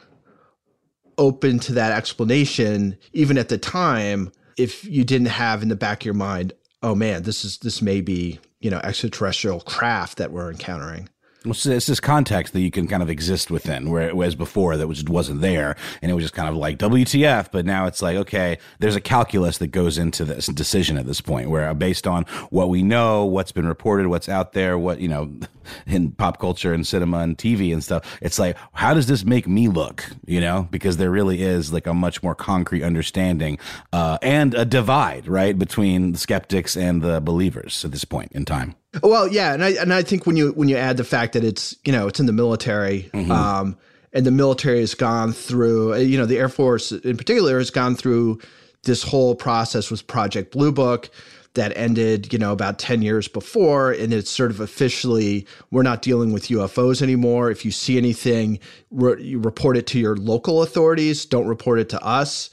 [1.17, 6.01] open to that explanation even at the time if you didn't have in the back
[6.01, 10.31] of your mind oh man this is this may be you know extraterrestrial craft that
[10.31, 11.09] we're encountering
[11.45, 15.41] it's this context that you can kind of exist within, whereas before that just wasn't
[15.41, 17.49] there, and it was just kind of like WTF.
[17.51, 21.21] But now it's like, okay, there's a calculus that goes into this decision at this
[21.21, 25.07] point, where based on what we know, what's been reported, what's out there, what you
[25.07, 25.31] know,
[25.87, 29.47] in pop culture and cinema and TV and stuff, it's like, how does this make
[29.47, 30.05] me look?
[30.25, 33.57] You know, because there really is like a much more concrete understanding
[33.91, 38.45] uh, and a divide, right, between the skeptics and the believers at this point in
[38.45, 38.75] time.
[39.01, 41.43] Well, yeah, and I and I think when you when you add the fact that
[41.43, 43.31] it's you know it's in the military, mm-hmm.
[43.31, 43.77] um,
[44.13, 47.71] and the military has gone through, uh, you know, the Air Force in particular has
[47.71, 48.39] gone through
[48.83, 51.09] this whole process with Project Blue Book
[51.55, 53.91] that ended, you know, about 10 years before.
[53.91, 57.51] And it's sort of officially, we're not dealing with UFOs anymore.
[57.51, 58.59] If you see anything,
[58.91, 62.49] re- you report it to your local authorities, don't report it to us.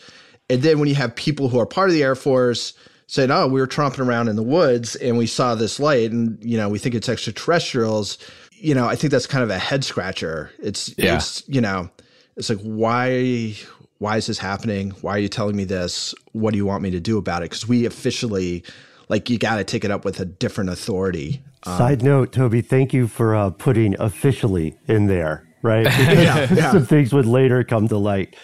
[0.50, 2.74] And then when you have people who are part of the Air Force
[3.11, 6.42] saying, "Oh, we were tromping around in the woods and we saw this light, and
[6.42, 8.18] you know, we think it's extraterrestrials."
[8.53, 10.51] You know, I think that's kind of a head scratcher.
[10.59, 11.16] It's, yeah.
[11.16, 11.90] it's you know,
[12.37, 13.57] it's like why
[13.99, 14.90] why is this happening?
[15.03, 16.14] Why are you telling me this?
[16.33, 17.51] What do you want me to do about it?
[17.51, 18.64] Because we officially,
[19.11, 21.42] like, you got to take it up with a different authority.
[21.64, 25.85] Um, Side note, Toby, thank you for uh, putting officially in there, right?
[25.85, 26.73] yeah, yeah.
[26.73, 28.37] Some things would later come to light.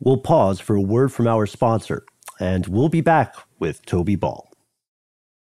[0.00, 2.04] We'll pause for a word from our sponsor,
[2.40, 4.53] and we'll be back with Toby Ball.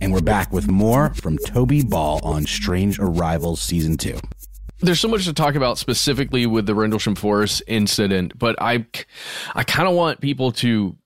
[0.00, 4.18] And we're back with more from Toby Ball on Strange Arrivals Season 2.
[4.80, 8.86] There's so much to talk about specifically with the Rendlesham Forest incident, but I,
[9.54, 10.96] I kind of want people to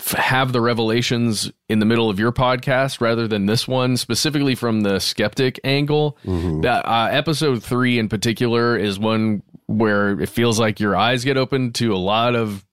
[0.00, 4.54] f- have the revelations in the middle of your podcast rather than this one, specifically
[4.56, 6.18] from the skeptic angle.
[6.62, 11.36] That uh, episode three in particular is one where it feels like your eyes get
[11.36, 12.64] open to a lot of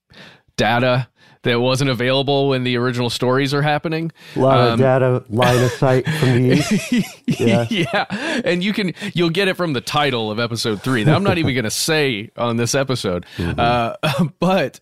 [0.58, 1.08] data
[1.44, 4.10] that wasn't available when the original stories are happening.
[4.36, 7.40] A lot Um, of data, line of sight from the east.
[7.40, 7.66] Yeah.
[7.70, 8.40] yeah.
[8.44, 11.04] And you can you'll get it from the title of episode three.
[11.04, 13.24] That I'm not even gonna say on this episode.
[13.38, 13.94] Uh,
[14.40, 14.80] but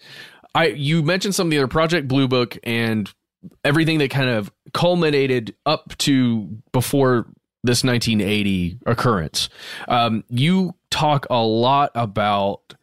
[0.55, 3.13] I you mentioned some of the other Project Blue Book and
[3.63, 7.27] everything that kind of culminated up to before
[7.65, 9.49] this 1980 occurrence.
[9.89, 12.75] Um, you talk a lot about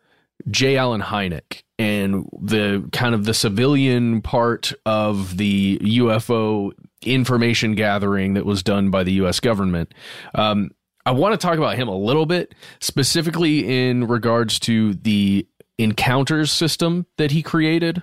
[0.51, 0.77] J.
[0.77, 8.45] Allen Hynek and the kind of the civilian part of the UFO information gathering that
[8.45, 9.41] was done by the U.S.
[9.41, 9.93] government.
[10.33, 10.71] Um,
[11.05, 15.45] I want to talk about him a little bit, specifically in regards to the
[15.77, 18.01] encounters system that he created.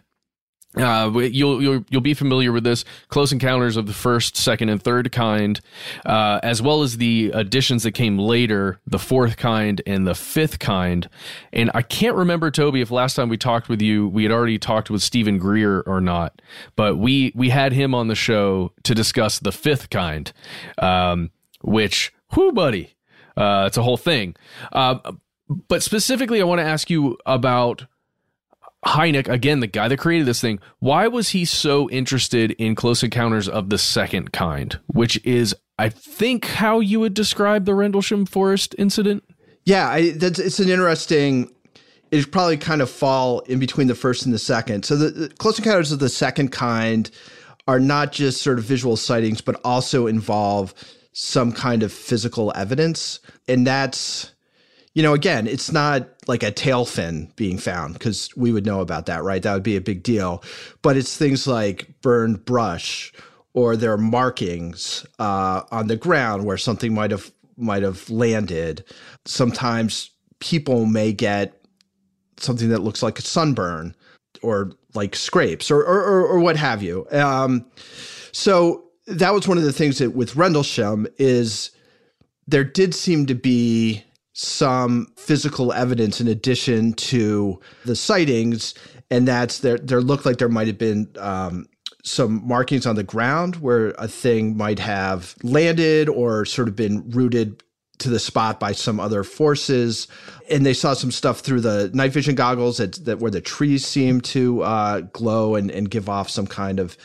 [0.76, 4.80] Uh, you'll you'll you'll be familiar with this close encounters of the first, second, and
[4.80, 5.60] third kind,
[6.06, 10.60] uh, as well as the additions that came later, the fourth kind and the fifth
[10.60, 11.08] kind.
[11.52, 14.58] And I can't remember Toby if last time we talked with you we had already
[14.58, 16.40] talked with Steven Greer or not,
[16.76, 20.32] but we we had him on the show to discuss the fifth kind,
[20.78, 22.94] um, which whoo buddy,
[23.36, 24.36] uh, it's a whole thing.
[24.70, 25.14] Uh,
[25.66, 27.86] but specifically, I want to ask you about
[28.86, 33.02] Hynek, again, the guy that created this thing, why was he so interested in Close
[33.02, 38.24] Encounters of the Second Kind, which is, I think, how you would describe the Rendlesham
[38.24, 39.22] Forest incident?
[39.64, 41.52] Yeah, I, that's it's an interesting.
[42.10, 44.84] It probably kind of fall in between the first and the second.
[44.84, 47.10] So the, the close encounters of the second kind
[47.68, 50.74] are not just sort of visual sightings, but also involve
[51.12, 54.32] some kind of physical evidence, and that's
[54.94, 58.80] you know again, it's not like a tail fin being found because we would know
[58.80, 59.42] about that, right?
[59.42, 60.44] That would be a big deal.
[60.80, 63.12] But it's things like burned brush
[63.52, 68.84] or there are markings uh, on the ground where something might have might have landed.
[69.24, 71.60] Sometimes people may get
[72.38, 73.94] something that looks like a sunburn
[74.40, 77.08] or like scrapes or or, or, or what have you.
[77.10, 77.66] Um,
[78.30, 81.72] so that was one of the things that with Rendlesham is
[82.46, 84.04] there did seem to be
[84.40, 88.74] some physical evidence in addition to the sightings,
[89.10, 89.76] and that's there.
[89.76, 91.66] There looked like there might have been um,
[92.04, 97.08] some markings on the ground where a thing might have landed or sort of been
[97.10, 97.62] rooted
[97.98, 100.08] to the spot by some other forces
[100.50, 103.84] and they saw some stuff through the night vision goggles that, that where the trees
[103.84, 106.96] seem to uh, glow and, and give off some kind of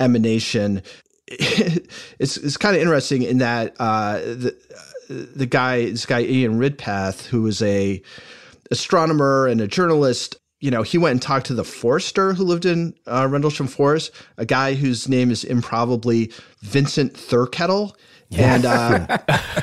[0.00, 0.82] emanation
[1.28, 4.56] it's, it's kind of interesting in that uh, the,
[5.10, 8.00] the guy this guy ian ridpath who was a
[8.70, 12.66] astronomer and a journalist you know, he went and talked to the forester who lived
[12.66, 17.94] in uh, Rendlesham Forest, a guy whose name is improbably Vincent Thurkettle.
[18.30, 19.18] And uh,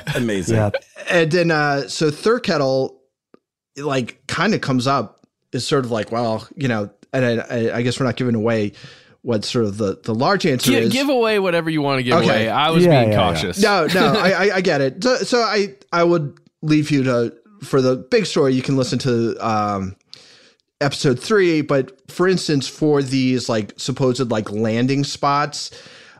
[0.15, 0.55] Amazing.
[0.57, 0.71] Yeah.
[1.09, 2.95] and then uh, so Thurkettle,
[3.77, 7.75] like, kind of comes up is sort of like, well, you know, and I, I,
[7.77, 8.73] I guess we're not giving away
[9.27, 10.93] what sort of the the large answer Gi- is.
[10.93, 12.25] give away whatever you want to give Okay.
[12.27, 12.49] away.
[12.49, 13.33] I was Yeah, being yeah, yeah.
[13.33, 13.61] cautious.
[13.61, 15.03] No, no, I, I, I get it.
[15.03, 18.53] So, so I, I would leave you to for the big story.
[18.53, 19.95] You can listen to um,
[20.79, 25.71] episode three, but for instance, for these like supposed like landing spots,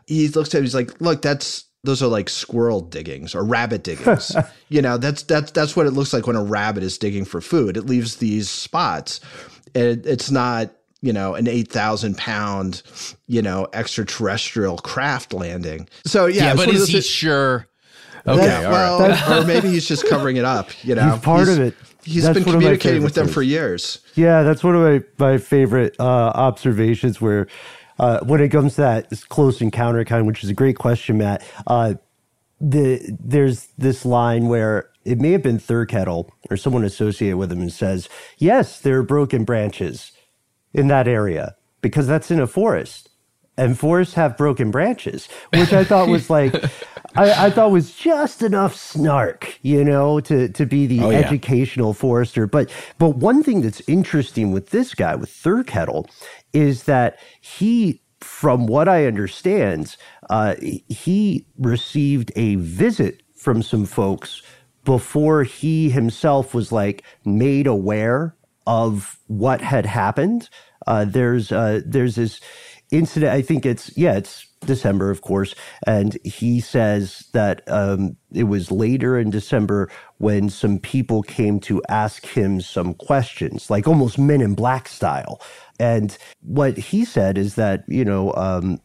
[0.06, 3.84] he looks at it, he's like, look, that's those are like squirrel diggings or rabbit
[3.84, 4.36] diggings.
[4.68, 7.40] you know, that's that's that's what it looks like when a rabbit is digging for
[7.40, 7.76] food.
[7.78, 9.20] It leaves these spots.
[9.74, 12.82] And it's not you know, an 8,000 pound,
[13.26, 15.88] you know, extraterrestrial craft landing.
[16.04, 16.44] So, yeah.
[16.46, 17.68] Yeah, but one is he thi- sure?
[18.26, 19.10] Okay, That- all right.
[19.28, 21.12] well, or maybe he's just covering it up, you know.
[21.12, 21.74] He's part of it.
[22.02, 23.98] He's That's been one of my communicating with favorite them for years.
[24.14, 24.82] Yeah, that's one of
[25.18, 26.02] my, my favorite uh,
[26.34, 27.46] observations where
[27.98, 31.44] uh, when it comes to that close encounter kind, which is a great question, Matt.
[31.66, 31.94] Uh,
[32.60, 37.60] the there's this line where it may have been Thurkettle or someone associated with him
[37.60, 40.12] and says, "Yes, there are broken branches
[40.78, 43.10] in that area because that's in a forest."
[43.58, 46.54] And forests have broken branches, which I thought was like,
[47.16, 51.18] I, I thought was just enough snark, you know, to to be the Oh, yeah.
[51.18, 52.46] educational forester.
[52.46, 56.08] But but one thing that's interesting with this guy with Thurkettle
[56.52, 59.96] is that he, from what I understand,
[60.30, 60.54] uh,
[60.88, 64.42] he received a visit from some folks
[64.84, 68.36] before he himself was like made aware
[68.68, 70.48] of what had happened.
[70.88, 72.40] Uh, there's uh, there's this
[72.92, 73.32] incident.
[73.32, 75.54] I think it's yeah, it's December, of course,
[75.86, 81.82] and he says that um, it was later in December when some people came to
[81.90, 85.42] ask him some questions, like almost Men in Black style.
[85.80, 88.80] And what he said is that you know um,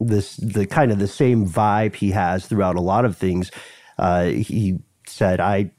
[0.00, 3.52] this the kind of the same vibe he has throughout a lot of things.
[3.98, 5.72] Uh, he said, "I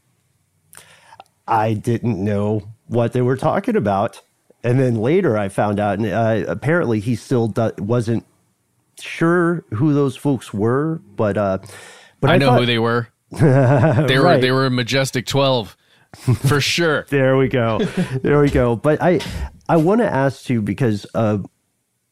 [1.47, 4.21] I didn't know what they were talking about."
[4.65, 8.25] And then later I found out, and uh, apparently he still do- wasn't
[8.99, 11.59] sure who those folks were, but uh,
[12.19, 13.07] but I, I, know thought- who they were.
[13.31, 14.41] They were Right.
[14.41, 15.75] they were Majestic Twelve
[16.47, 17.05] for sure.
[17.09, 17.79] There we go.
[18.23, 18.75] there we go.
[18.75, 19.19] But I
[19.67, 21.39] I want to ask you because uh,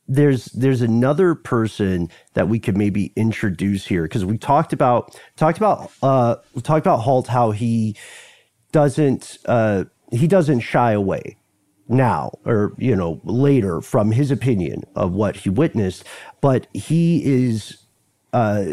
[0.07, 5.57] there's there's another person that we could maybe introduce here because we talked about talked
[5.57, 7.95] about uh we talked about Halt how he
[8.73, 11.37] doesn't uh he doesn't shy away
[11.93, 16.03] now or you know later from his opinion of what he witnessed
[16.41, 17.77] but he is
[18.33, 18.65] uh,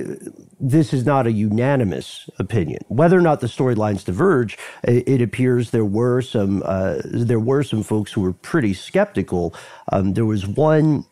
[0.59, 2.81] this is not a unanimous opinion.
[2.89, 7.63] Whether or not the storylines diverge, it, it appears there were some uh, there were
[7.63, 9.55] some folks who were pretty skeptical.
[9.93, 11.05] Um, there was one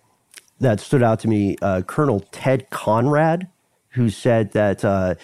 [0.60, 3.48] that stood out to me, uh, Colonel Ted Conrad,
[3.90, 4.84] who said that.
[4.84, 5.14] Uh,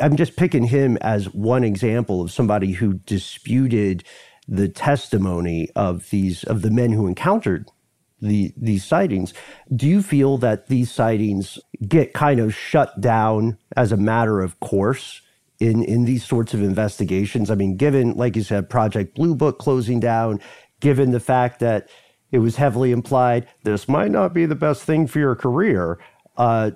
[0.00, 4.04] I'm just picking him as one example of somebody who disputed
[4.48, 7.68] the testimony of these of the men who encountered
[8.20, 9.34] the these sightings.
[9.74, 14.58] Do you feel that these sightings get kind of shut down as a matter of
[14.60, 15.20] course
[15.60, 17.50] in in these sorts of investigations?
[17.50, 20.40] I mean, given like you said, Project Blue Book closing down,
[20.80, 21.88] given the fact that
[22.30, 25.98] it was heavily implied this might not be the best thing for your career.
[26.36, 26.72] Uh,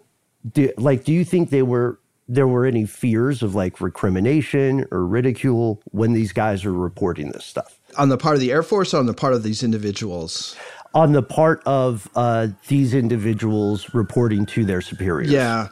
[0.50, 2.00] do, like, do you think they were
[2.32, 7.44] there were any fears of like recrimination or ridicule when these guys are reporting this
[7.44, 7.78] stuff?
[7.98, 10.56] On the part of the Air Force or on the part of these individuals?
[10.94, 15.30] on the part of uh, these individuals reporting to their superiors.
[15.30, 15.68] Yeah.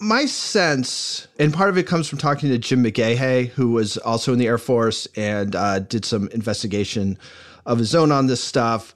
[0.00, 4.32] My sense, and part of it comes from talking to Jim McGahey, who was also
[4.32, 7.18] in the Air Force and uh, did some investigation
[7.66, 8.94] of his own on this stuff,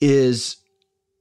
[0.00, 0.56] is,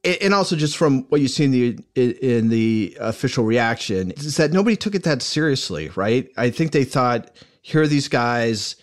[0.05, 4.51] and also just from what you see in the in the official reaction, is that
[4.51, 6.29] nobody took it that seriously, right?
[6.37, 7.31] I think they thought,
[7.61, 8.75] here are these guys,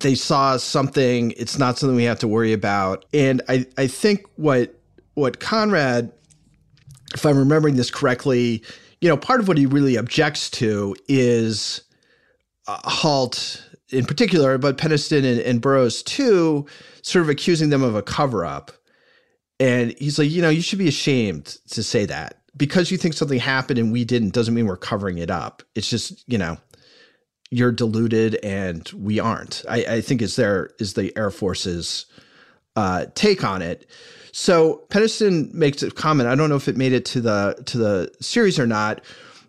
[0.00, 4.26] they saw something, it's not something we have to worry about, and I I think
[4.36, 4.74] what
[5.14, 6.12] what Conrad
[7.14, 8.62] if I'm remembering this correctly,
[9.00, 11.82] you know, part of what he really objects to is
[12.66, 16.66] uh, Halt in particular, but Penniston and, and Burroughs too,
[17.02, 18.72] sort of accusing them of a cover up.
[19.60, 23.14] And he's like, you know, you should be ashamed to say that because you think
[23.14, 25.62] something happened and we didn't doesn't mean we're covering it up.
[25.74, 26.58] It's just, you know,
[27.50, 29.64] you're deluded and we aren't.
[29.68, 32.06] I, I think is there is the Air Force's
[32.76, 33.86] uh, take on it.
[34.32, 36.28] So Penniston makes a comment.
[36.28, 39.02] I don't know if it made it to the to the series or not,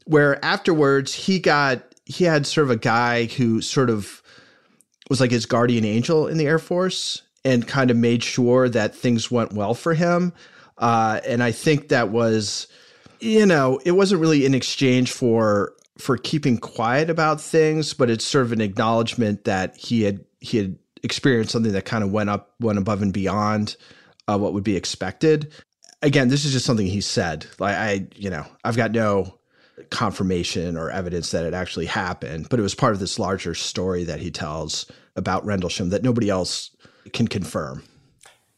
[0.05, 4.21] where afterwards he got he had sort of a guy who sort of
[5.09, 8.95] was like his guardian angel in the Air Force and kind of made sure that
[8.95, 10.33] things went well for him.
[10.77, 12.67] Uh, and I think that was,
[13.19, 18.25] you know, it wasn't really in exchange for for keeping quiet about things, but it's
[18.25, 22.29] sort of an acknowledgement that he had he had experienced something that kind of went
[22.29, 23.75] up went above and beyond
[24.27, 25.53] uh, what would be expected.
[26.01, 27.45] Again, this is just something he said.
[27.59, 29.39] Like I, you know, I've got no
[29.89, 34.03] confirmation or evidence that it actually happened, but it was part of this larger story
[34.03, 34.85] that he tells
[35.15, 36.71] about Rendlesham that nobody else
[37.11, 37.83] can confirm.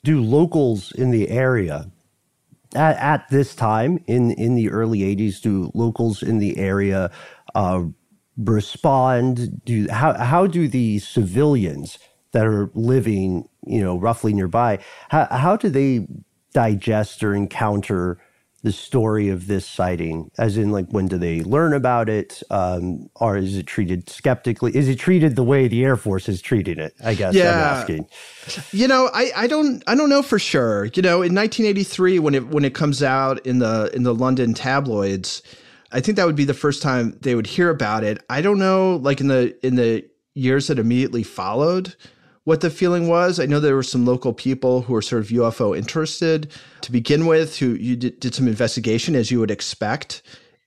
[0.03, 1.91] Do locals in the area
[2.75, 5.41] at, at this time in in the early '80s?
[5.41, 7.11] Do locals in the area
[7.55, 7.83] uh,
[8.37, 9.63] respond?
[9.65, 11.97] Do how how do the civilians
[12.35, 14.77] that are living, you know, roughly nearby,
[15.07, 16.05] how, how do they
[16.53, 18.17] digest or encounter
[18.66, 20.32] the story of this sighting?
[20.39, 22.41] As in, like, when do they learn about it?
[22.49, 24.76] Um, or is it treated skeptically?
[24.76, 26.95] Is it treated the way the Air Force is treating it?
[27.03, 27.51] I guess Yeah.
[27.51, 28.07] I'm asking.
[28.72, 30.86] You know, I, I don't I don't know for sure.
[30.86, 34.55] You know, in 1983 when it when it comes out in the in the London
[34.55, 35.43] tabloids,
[35.91, 38.18] I think that would be the first time they would hear about it.
[38.32, 40.03] I don't know like in the in the
[40.34, 41.95] years that immediately followed
[42.45, 43.39] what the feeling was.
[43.39, 47.25] I know there were some local people who were sort of UFO interested to begin
[47.25, 50.21] with who you did, did some investigation as you would expect.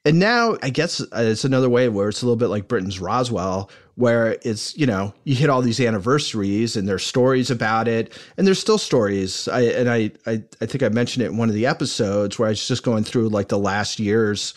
[0.05, 3.01] And now I guess uh, it's another way where it's a little bit like Britain's
[3.01, 8.13] Roswell, where it's, you know, you hit all these anniversaries and there's stories about it.
[8.37, 9.47] And there's still stories.
[9.49, 12.49] I, and I, I, I think I mentioned it in one of the episodes where
[12.49, 14.55] I was just going through like the last year's,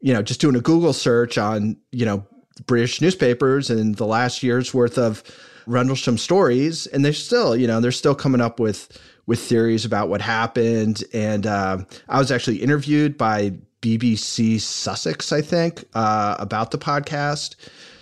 [0.00, 2.26] you know, just doing a Google search on, you know,
[2.66, 5.22] British newspapers and the last year's worth of
[5.68, 6.86] Rendlesham stories.
[6.88, 11.04] And they're still, you know, they're still coming up with, with theories about what happened.
[11.12, 13.52] And uh, I was actually interviewed by
[13.82, 17.54] BBC Sussex, I think, uh, about the podcast.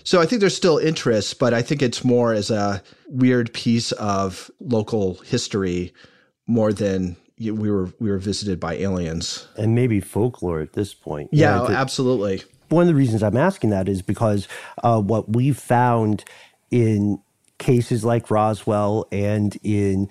[0.04, 3.90] So I think there's still interest, but I think it's more as a weird piece
[3.92, 5.92] of local history
[6.46, 9.46] more than we were we were visited by aliens.
[9.56, 11.28] And maybe folklore at this point.
[11.32, 12.42] Yeah, You know, to- absolutely.
[12.68, 14.46] one of the reasons I'm asking that is because
[14.84, 16.24] uh, what we've found
[16.70, 17.20] in
[17.58, 20.08] cases like Roswell and in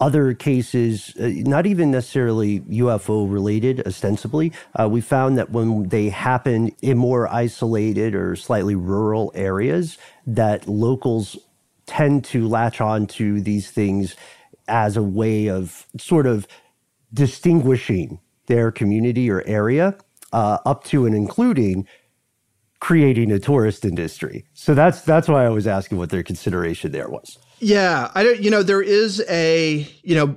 [0.00, 6.08] other cases, uh, not even necessarily UFO related, ostensibly, uh, we found that when they
[6.08, 11.36] happen in more isolated or slightly rural areas, that locals
[11.86, 14.14] tend to latch on to these things
[14.68, 16.46] as a way of sort of
[17.12, 19.96] distinguishing their community or area
[20.32, 21.86] uh, up to and including
[22.80, 24.44] creating a tourist industry.
[24.54, 27.38] So that's that's why I was asking what their consideration there was.
[27.60, 28.40] Yeah, I don't.
[28.40, 29.86] You know, there is a.
[30.02, 30.36] You know,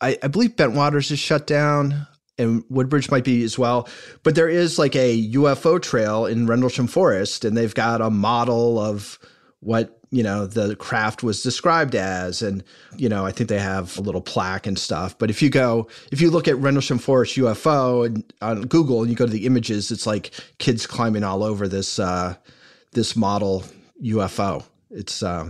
[0.00, 2.06] I, I believe Bentwaters is shut down,
[2.38, 3.88] and Woodbridge might be as well.
[4.22, 8.78] But there is like a UFO trail in Rendlesham Forest, and they've got a model
[8.78, 9.18] of
[9.60, 12.62] what you know the craft was described as, and
[12.96, 15.18] you know, I think they have a little plaque and stuff.
[15.18, 19.10] But if you go, if you look at Rendlesham Forest UFO and on Google, and
[19.10, 22.36] you go to the images, it's like kids climbing all over this uh,
[22.92, 23.64] this model
[24.02, 24.62] UFO.
[24.90, 25.48] It's uh,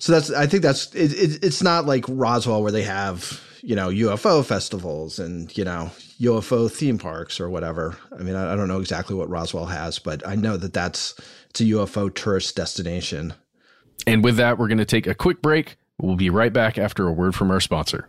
[0.00, 3.76] so that's I think that's it, it, it's not like Roswell where they have you
[3.76, 7.96] know UFO festivals and you know UFO theme parks or whatever.
[8.18, 11.14] I mean I, I don't know exactly what Roswell has, but I know that that's
[11.54, 13.34] a UFO tourist destination.
[14.06, 15.76] And with that, we're going to take a quick break.
[16.00, 18.08] We'll be right back after a word from our sponsor.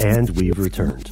[0.00, 1.10] And we've returned.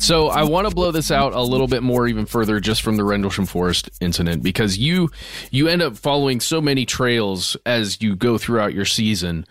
[0.00, 2.96] So I want to blow this out a little bit more, even further, just from
[2.96, 5.10] the Rendlesham Forest incident, because you
[5.50, 9.46] you end up following so many trails as you go throughout your season.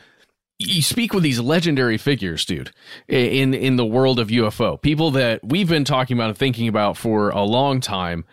[0.59, 2.71] You speak with these legendary figures, dude,
[3.07, 4.81] in in the world of UFO.
[4.81, 8.25] People that we've been talking about and thinking about for a long time.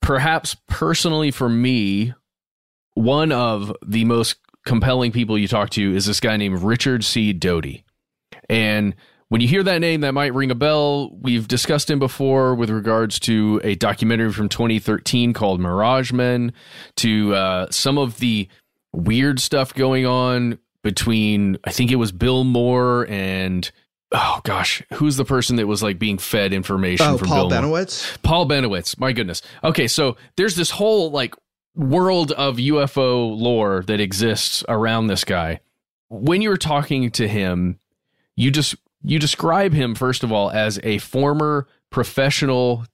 [0.00, 2.12] Perhaps personally, for me,
[2.94, 4.36] one of the most
[4.66, 7.32] compelling people you talk to is this guy named Richard C.
[7.32, 7.84] Doty.
[8.48, 8.94] And
[9.28, 11.10] when you hear that name, that might ring a bell.
[11.20, 16.52] We've discussed him before with regards to a documentary from 2013 called Mirage Men,
[16.96, 18.48] to uh, some of the
[18.92, 23.70] weird stuff going on between, I think it was Bill Moore and.
[24.14, 27.62] Oh gosh, who's the person that was like being fed information Oh, from Paul Bill
[27.62, 27.78] Moore?
[27.80, 28.22] Bennewitz?
[28.22, 28.98] Paul Bennewitz.
[29.00, 29.40] My goodness.
[29.64, 31.34] Okay, so there's this whole like
[31.74, 35.60] world of UFO lore that exists around this guy.
[36.08, 37.78] When you're talking to him,
[38.36, 42.84] you just you describe him first of all as a former professional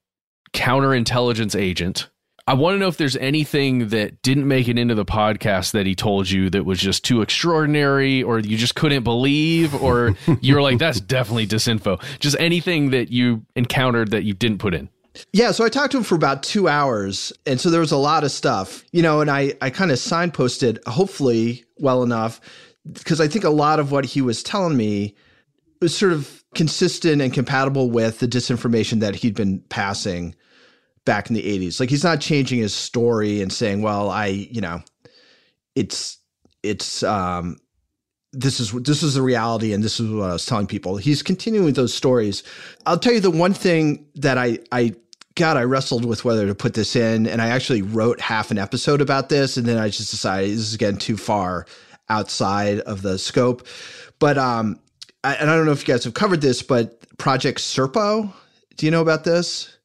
[0.52, 2.08] counterintelligence agent.
[2.46, 5.84] I want to know if there's anything that didn't make it into the podcast that
[5.84, 10.62] he told you that was just too extraordinary or you just couldn't believe or you're
[10.62, 12.02] like that's definitely disinfo.
[12.20, 14.88] Just anything that you encountered that you didn't put in.
[15.32, 17.96] Yeah, so I talked to him for about two hours, and so there was a
[17.96, 22.40] lot of stuff, you know, and I I kind of signposted, hopefully well enough,
[22.92, 25.14] because I think a lot of what he was telling me
[25.80, 30.34] was sort of consistent and compatible with the disinformation that he'd been passing
[31.04, 31.80] back in the 80s.
[31.80, 34.82] Like he's not changing his story and saying, "Well, I, you know,
[35.74, 36.18] it's
[36.62, 37.58] it's um
[38.32, 40.96] this is what this is the reality and this is what I was telling people."
[40.96, 42.42] He's continuing those stories.
[42.86, 44.94] I'll tell you the one thing that I I
[45.38, 48.58] God, I wrestled with whether to put this in, and I actually wrote half an
[48.58, 51.64] episode about this, and then I just decided this is getting too far
[52.10, 53.66] outside of the scope.
[54.18, 54.78] But um,
[55.24, 58.32] I, and I don't know if you guys have covered this, but Project Serpo.
[58.76, 59.76] Do you know about this?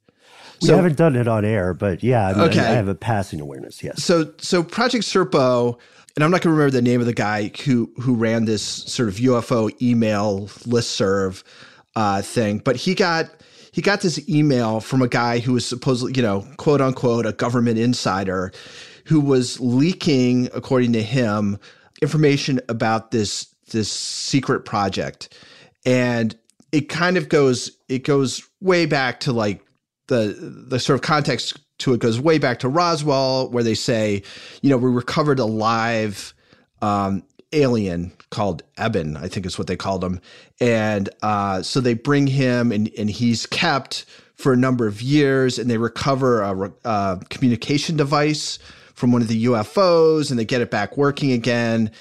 [0.61, 2.59] We So- haven't done it on air, but yeah, I, mean, Okay.
[2.59, 3.83] I have a passing awareness.
[3.83, 4.03] Yes.
[4.03, 5.77] So so Project Serpo,
[6.15, 8.61] and I'm not going to remember the name of the guy who who ran this
[8.63, 11.43] sort of UFO email listserv
[11.95, 13.29] uh, thing, but he got
[13.73, 17.33] he got this email from a guy who was supposedly, you know, quote unquote, a
[17.33, 18.51] government insider
[19.05, 21.59] who was leaking, according to him,
[22.01, 25.35] information about this this secret project.
[25.85, 26.37] And
[26.71, 29.65] it kind of goes it goes way back to like
[30.07, 30.35] the
[30.69, 34.21] the sort of context to it goes way back to Roswell, where they say,
[34.61, 36.35] you know, we recovered a live
[36.83, 40.19] um, alien called Eben, I think is what they called him,
[40.59, 44.05] and uh, so they bring him, and and he's kept
[44.35, 48.59] for a number of years, and they recover a, a communication device
[48.95, 51.91] from one of the UFOs, and they get it back working again,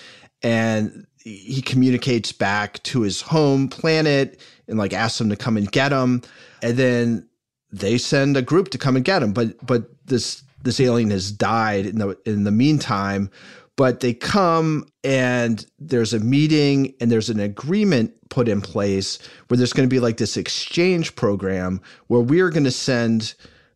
[0.43, 5.71] and he communicates back to his home planet and like asks them to come and
[5.71, 6.23] get him,
[6.63, 7.29] and then
[7.71, 11.33] they send a group to come and get him but but this this alien has
[11.33, 13.31] died in the in the meantime
[13.77, 19.19] but they come and there's a meeting and there's an agreement put in place
[19.49, 23.35] where there's going to be like this exchange program where we're going to send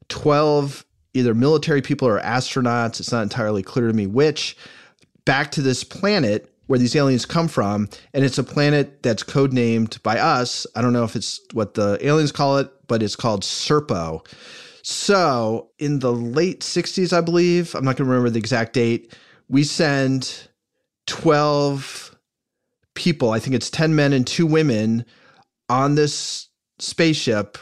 [0.09, 0.85] 12
[1.15, 4.57] either military people or astronauts it's not entirely clear to me which
[5.25, 10.03] back to this planet where these aliens come from and it's a planet that's codenamed
[10.03, 13.43] by us i don't know if it's what the aliens call it but it's called
[13.43, 14.25] serpo.
[14.83, 19.13] So in the late 60s i believe i'm not going to remember the exact date
[19.49, 20.49] we send
[21.07, 22.17] 12
[22.95, 25.05] people i think it's 10 men and 2 women
[25.69, 27.59] on this spaceship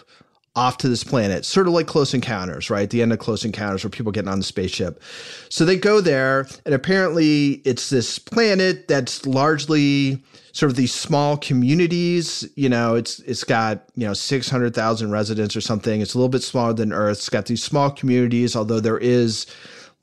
[0.56, 2.88] off to this planet, sort of like Close Encounters, right?
[2.88, 5.02] The end of Close Encounters, where people getting on the spaceship.
[5.48, 10.22] So they go there, and apparently it's this planet that's largely
[10.52, 12.48] sort of these small communities.
[12.54, 16.00] You know, it's it's got you know six hundred thousand residents or something.
[16.00, 17.18] It's a little bit smaller than Earth.
[17.18, 19.46] It's got these small communities, although there is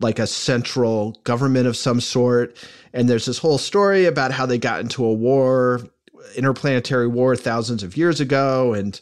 [0.01, 2.55] like a central government of some sort.
[2.93, 5.81] And there's this whole story about how they got into a war,
[6.35, 8.99] interplanetary war, thousands of years ago, and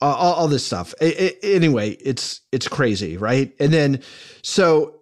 [0.00, 0.94] all, all this stuff.
[1.00, 3.54] It, it, anyway, it's it's crazy, right?
[3.58, 4.02] And then
[4.42, 4.96] so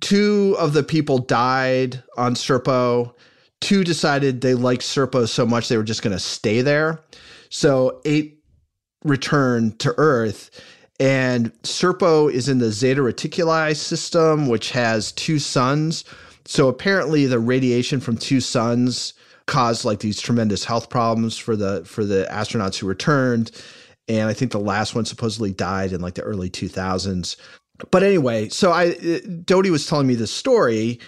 [0.00, 3.14] two of the people died on Serpo.
[3.60, 7.00] Two decided they liked Serpo so much they were just going to stay there.
[7.48, 8.42] So eight
[9.04, 10.50] returned to Earth.
[10.98, 16.04] And Serpo is in the Zeta Reticuli system, which has two suns.
[16.46, 19.12] So apparently, the radiation from two suns
[19.46, 23.50] caused like these tremendous health problems for the for the astronauts who returned
[24.08, 27.36] and I think the last one supposedly died in like the early 2000s.
[27.90, 28.94] But anyway, so I
[29.44, 30.98] Doty was telling me this story,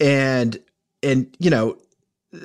[0.00, 0.58] and
[1.02, 1.76] and you know,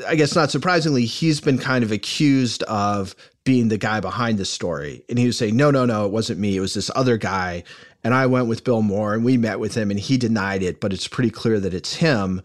[0.08, 4.46] I guess not surprisingly, he's been kind of accused of being the guy behind the
[4.46, 7.18] story, and he was saying, no, no, no, it wasn't me, it was this other
[7.18, 7.64] guy.
[8.04, 10.80] And I went with Bill Moore, and we met with him, and he denied it,
[10.80, 12.42] but it's pretty clear that it's him.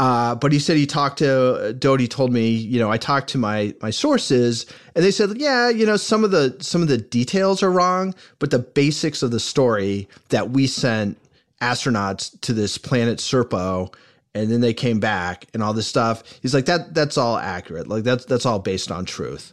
[0.00, 3.38] Uh, but he said he talked to Doty told me, you know, I talked to
[3.38, 4.64] my my sources
[4.94, 8.14] and they said, yeah, you know, some of the some of the details are wrong,
[8.38, 11.18] but the basics of the story that we sent
[11.60, 13.92] astronauts to this planet Serpo
[14.34, 16.22] and then they came back and all this stuff.
[16.40, 17.86] He's like that that's all accurate.
[17.86, 19.52] Like that's that's all based on truth.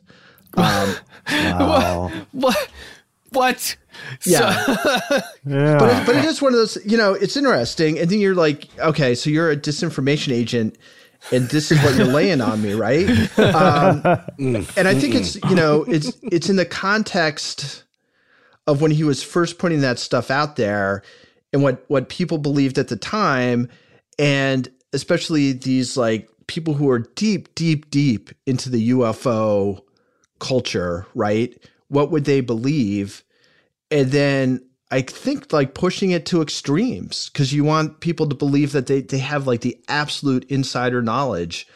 [0.57, 0.95] Um,
[1.31, 2.11] wow.
[2.31, 2.69] what?
[3.31, 3.77] What?
[4.25, 4.51] Yeah.
[4.65, 4.71] So,
[5.45, 5.77] yeah.
[5.77, 7.99] But, it, but it is one of those, you know, it's interesting.
[7.99, 10.77] And then you're like, okay, so you're a disinformation agent
[11.31, 13.07] and this is what you're laying on me, right?
[13.39, 14.01] Um,
[14.77, 17.83] and I think it's, you know, it's, it's in the context
[18.65, 21.03] of when he was first putting that stuff out there
[21.51, 23.67] and what, what people believed at the time.
[24.19, 29.81] And especially these like people who are deep, deep, deep into the UFO
[30.39, 31.57] culture, right?
[31.89, 33.23] What would they believe?
[33.91, 38.71] and then I think like pushing it to extremes because you want people to believe
[38.71, 41.67] that they, they have like the absolute insider knowledge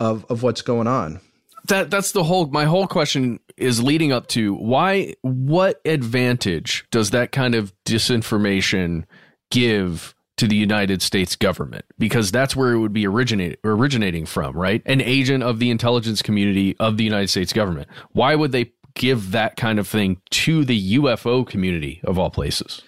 [0.00, 1.20] of, of what's going on.
[1.66, 7.10] That that's the whole my whole question is leading up to why what advantage does
[7.10, 9.04] that kind of disinformation
[9.50, 14.56] give to the United States government because that's where it would be originate, originating from,
[14.56, 14.82] right?
[14.86, 17.88] An agent of the intelligence community of the United States government.
[18.12, 22.82] Why would they give that kind of thing to the UFO community of all places?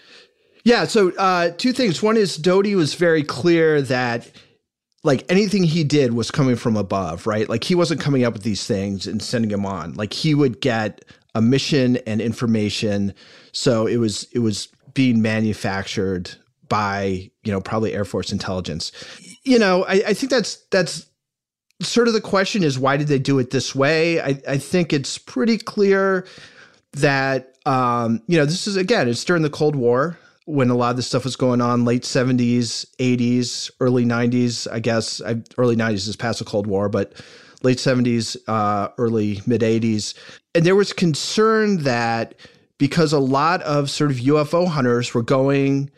[0.64, 0.84] Yeah.
[0.84, 2.02] So, uh, two things.
[2.02, 4.30] One is Doty was very clear that
[5.02, 7.48] like anything he did was coming from above, right?
[7.48, 9.94] Like he wasn't coming up with these things and sending them on.
[9.94, 13.14] Like he would get a mission and information.
[13.52, 16.36] So it was it was being manufactured
[16.70, 18.92] by you know probably Air Force intelligence.
[19.42, 21.06] You know, I, I think that's that's
[21.82, 24.20] sort of the question is why did they do it this way?
[24.20, 26.26] I, I think it's pretty clear
[26.92, 30.90] that um, you know this is again it's during the Cold War when a lot
[30.90, 35.76] of this stuff was going on late 70s 80s early 90s i guess I, early
[35.76, 37.12] 90s is past the cold war but
[37.62, 40.14] late 70s uh, early mid 80s
[40.54, 42.34] and there was concern that
[42.78, 45.90] because a lot of sort of ufo hunters were going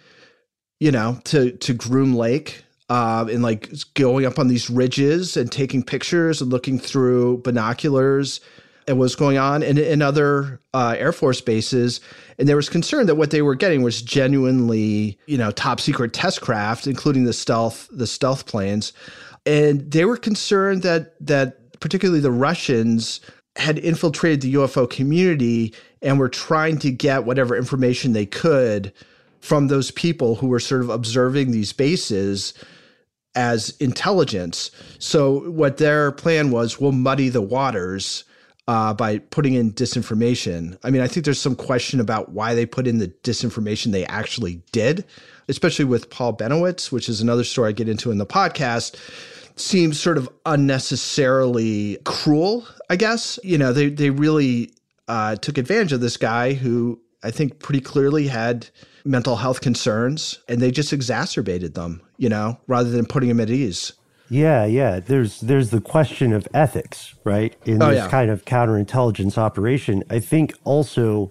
[0.83, 5.51] you know to to groom lake uh, and like going up on these ridges and
[5.53, 8.41] taking pictures and looking through binoculars
[8.89, 12.01] at what's going on in, in other uh, Air Force bases.
[12.37, 16.13] And there was concern that what they were getting was genuinely, you know, top secret
[16.13, 18.93] test craft, including the stealth, the stealth planes.
[19.47, 23.21] And they were concerned that that particularly the Russians
[23.55, 28.93] had infiltrated the UFO community and were trying to get whatever information they could
[29.43, 32.55] from those people who were sort of observing these bases
[33.35, 34.71] as intelligence.
[34.99, 38.25] So what their plan was, we'll muddy the waters
[38.69, 40.79] uh, by putting in disinformation.
[40.85, 44.07] I mean, I think there's some question about why they put in the disinformation they
[44.07, 45.05] actually did,
[45.49, 48.97] especially with Paul Bennewitz, which is another story I get into in the podcast.
[49.57, 53.41] Seems sort of unnecessarily cruel, I guess.
[53.43, 54.71] You know, they they really
[55.09, 58.69] uh, took advantage of this guy who I think pretty clearly had
[59.05, 63.51] mental health concerns and they just exacerbated them, you know, rather than putting him at
[63.51, 63.93] ease.
[64.29, 64.99] Yeah, yeah.
[65.01, 67.55] There's there's the question of ethics, right?
[67.67, 68.09] In oh, this yeah.
[68.09, 70.05] kind of counterintelligence operation.
[70.09, 71.31] I think also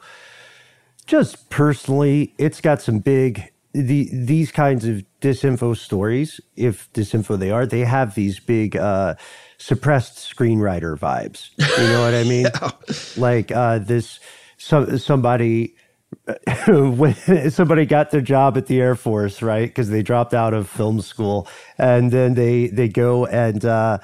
[1.07, 7.49] just personally, it's got some big the these kinds of disinfo stories, if disinfo they
[7.49, 9.15] are, they have these big uh
[9.57, 11.49] suppressed screenwriter vibes.
[11.57, 12.47] You know what I mean?
[12.61, 12.71] yeah.
[13.17, 14.19] Like uh this
[14.57, 15.75] some somebody
[16.67, 19.67] when somebody got their job at the Air Force, right?
[19.67, 21.47] Because they dropped out of film school,
[21.77, 23.97] and then they they go and uh,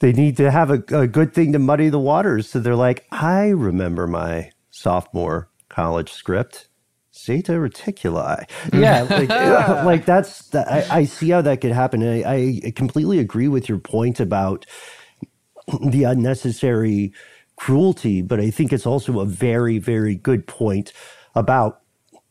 [0.00, 2.48] they need to have a, a good thing to muddy the waters.
[2.48, 6.68] So they're like, I remember my sophomore college script.
[7.16, 8.44] Zeta reticuli.
[8.72, 9.28] Yeah, like,
[9.84, 12.02] like that's, I, I, see how that could happen.
[12.02, 14.66] I, I completely agree with your point about
[15.80, 17.12] the unnecessary
[17.56, 20.92] cruelty, but I think it's also a very, very good point
[21.34, 21.80] about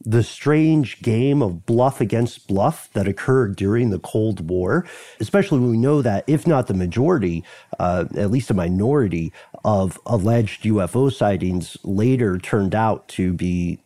[0.06, 4.86] the strange game of bluff against bluff that occurred during the Cold War,
[5.20, 7.44] especially when we know that, if not the majority,
[7.80, 9.32] uh, at least a minority
[9.64, 13.80] of alleged UFO sightings later turned out to be,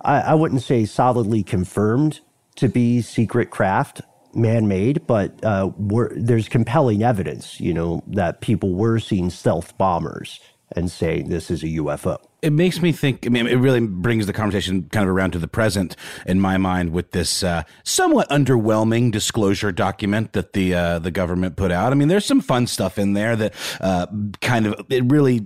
[0.00, 2.20] I, I wouldn't say solidly confirmed
[2.56, 4.00] to be secret craft
[4.34, 5.70] man-made, but uh,
[6.16, 10.40] there's compelling evidence, you know, that people were seeing stealth bombers
[10.72, 12.18] and saying this is a UFO.
[12.42, 13.26] It makes me think.
[13.26, 16.58] I mean, it really brings the conversation kind of around to the present in my
[16.58, 21.92] mind with this uh, somewhat underwhelming disclosure document that the uh, the government put out.
[21.92, 24.06] I mean, there's some fun stuff in there that uh,
[24.42, 25.40] kind of it really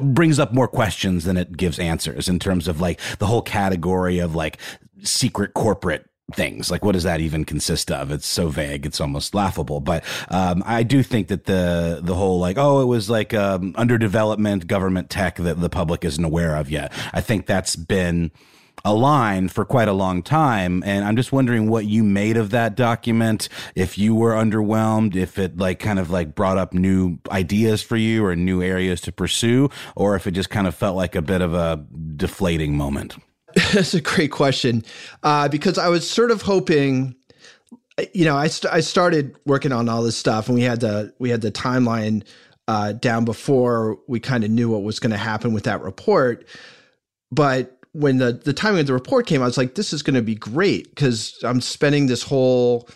[0.00, 4.18] brings up more questions than it gives answers in terms of like the whole category
[4.18, 4.58] of like
[5.02, 6.70] secret corporate things.
[6.70, 8.10] Like, what does that even consist of?
[8.10, 8.86] It's so vague.
[8.86, 9.80] It's almost laughable.
[9.80, 13.72] But um, I do think that the the whole like, oh, it was like um,
[13.74, 16.92] underdevelopment government tech that the public isn't aware of yet.
[17.12, 18.30] I think that's been
[18.84, 22.50] a line for quite a long time and i'm just wondering what you made of
[22.50, 27.18] that document if you were underwhelmed if it like kind of like brought up new
[27.30, 30.96] ideas for you or new areas to pursue or if it just kind of felt
[30.96, 31.84] like a bit of a
[32.16, 33.16] deflating moment
[33.72, 34.84] That's a great question
[35.22, 37.14] uh, because I was sort of hoping,
[38.12, 41.12] you know, I, st- I started working on all this stuff and we had the
[41.18, 42.24] we had the timeline
[42.68, 46.46] uh, down before we kind of knew what was going to happen with that report.
[47.32, 50.14] But when the the timing of the report came, I was like, this is going
[50.14, 52.88] to be great because I'm spending this whole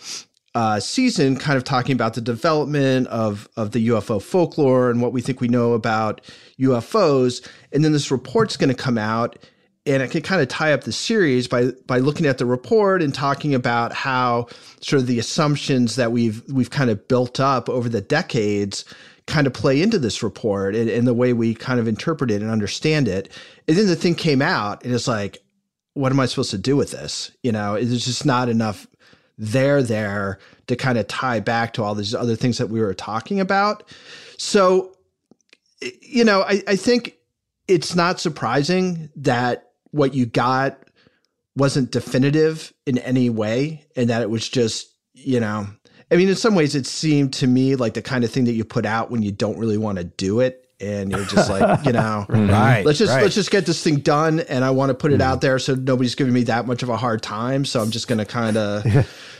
[0.55, 5.13] uh, season kind of talking about the development of of the UFO folklore and what
[5.13, 6.21] we think we know about
[6.61, 9.39] UFOs, and then this report's going to come out
[9.87, 13.03] and I can kind of tie up the series by by looking at the report
[13.03, 14.49] and talking about how
[14.81, 18.85] sort of the assumptions that we've we've kind of built up over the decades
[19.27, 22.43] kind of play into this report and, and the way we kind of interpret it
[22.43, 23.31] and understand it.
[23.67, 25.43] And then the thing came out and it's like,
[25.95, 27.31] what am I supposed to do with this?
[27.43, 28.87] You know, there's just not enough
[29.39, 32.95] there there to kind of tie back to all these other things that we were
[32.95, 33.83] talking about.
[34.37, 34.97] So,
[36.01, 37.17] you know, I, I think
[37.67, 40.79] it's not surprising that what you got
[41.57, 45.67] wasn't definitive in any way and that it was just, you know,
[46.11, 48.53] I mean, in some ways, it seemed to me like the kind of thing that
[48.53, 51.85] you put out when you don't really want to do it, and you're just like,
[51.87, 52.85] you know, right?
[52.85, 53.23] Let's just right.
[53.23, 55.25] let's just get this thing done, and I want to put it mm.
[55.25, 57.65] out there so nobody's giving me that much of a hard time.
[57.65, 58.85] So I'm just going to kind of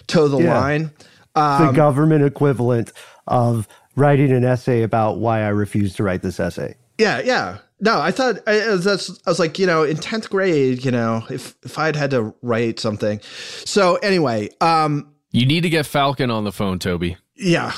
[0.07, 0.59] toe the yeah.
[0.59, 0.91] line.
[1.35, 2.93] Um, the government equivalent
[3.27, 6.77] of writing an essay about why I refuse to write this essay.
[6.99, 7.59] Yeah, yeah.
[7.81, 9.11] No, I thought I, that's.
[9.27, 12.35] I was like, you know, in tenth grade, you know, if if I'd had to
[12.41, 13.21] write something.
[13.65, 17.17] So anyway, um, you need to get Falcon on the phone, Toby.
[17.35, 17.73] Yeah,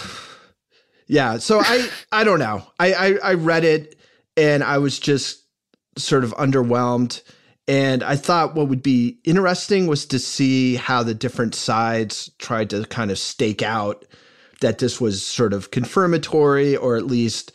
[1.07, 1.39] yeah.
[1.39, 2.67] So I I don't know.
[2.79, 3.99] I, I I read it
[4.37, 5.43] and I was just
[5.97, 7.23] sort of underwhelmed.
[7.69, 12.71] And I thought what would be interesting was to see how the different sides tried
[12.71, 14.05] to kind of stake out
[14.61, 17.53] that this was sort of confirmatory or at least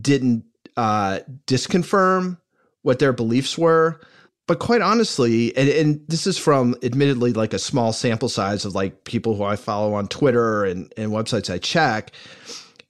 [0.00, 0.44] didn't
[0.78, 2.38] uh, disconfirm
[2.82, 4.00] what their beliefs were.
[4.46, 8.74] But quite honestly, and, and this is from admittedly like a small sample size of
[8.74, 12.12] like people who I follow on Twitter and, and websites I check,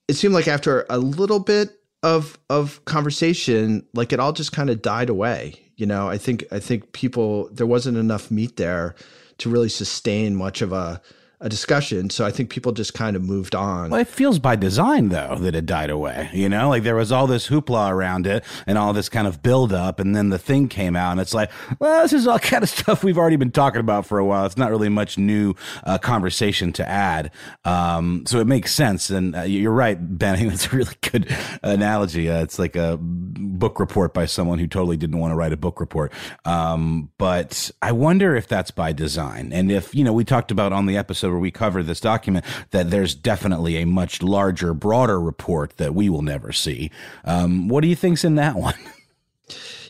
[0.07, 4.70] it seemed like after a little bit of of conversation, like it all just kind
[4.70, 5.55] of died away.
[5.76, 8.95] You know, I think I think people there wasn't enough meat there
[9.39, 11.01] to really sustain much of a
[11.41, 12.11] a discussion.
[12.11, 13.91] So I think people just kind of moved on.
[13.91, 16.30] Well, it feels by design though that it died away.
[16.32, 19.41] You know, like there was all this hoopla around it and all this kind of
[19.41, 22.39] build up, and then the thing came out, and it's like, well, this is all
[22.41, 24.47] kind of stuff we've already been talking about for a while.
[24.47, 27.30] It's not really much new uh, conversation to add.
[27.64, 30.28] Um, so it makes sense, and uh, you're right, Ben.
[30.49, 32.28] That's a really good analogy.
[32.28, 35.57] Uh, it's like a book report by someone who totally didn't want to write a
[35.57, 36.12] book report.
[36.45, 40.72] Um, but I wonder if that's by design, and if you know, we talked about
[40.72, 45.20] on the episode where we cover this document that there's definitely a much larger, broader
[45.20, 46.90] report that we will never see.
[47.24, 48.74] Um, what do you think's in that one?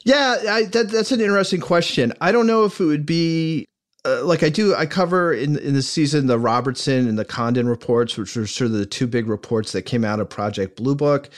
[0.04, 2.14] Yeah, I, that, that's an interesting question.
[2.20, 3.66] I don't know if it would be
[4.06, 4.74] uh, like I do.
[4.74, 8.70] I cover in in the season the Robertson and the Condon reports, which were sort
[8.70, 11.28] of the two big reports that came out of Project Blue Book.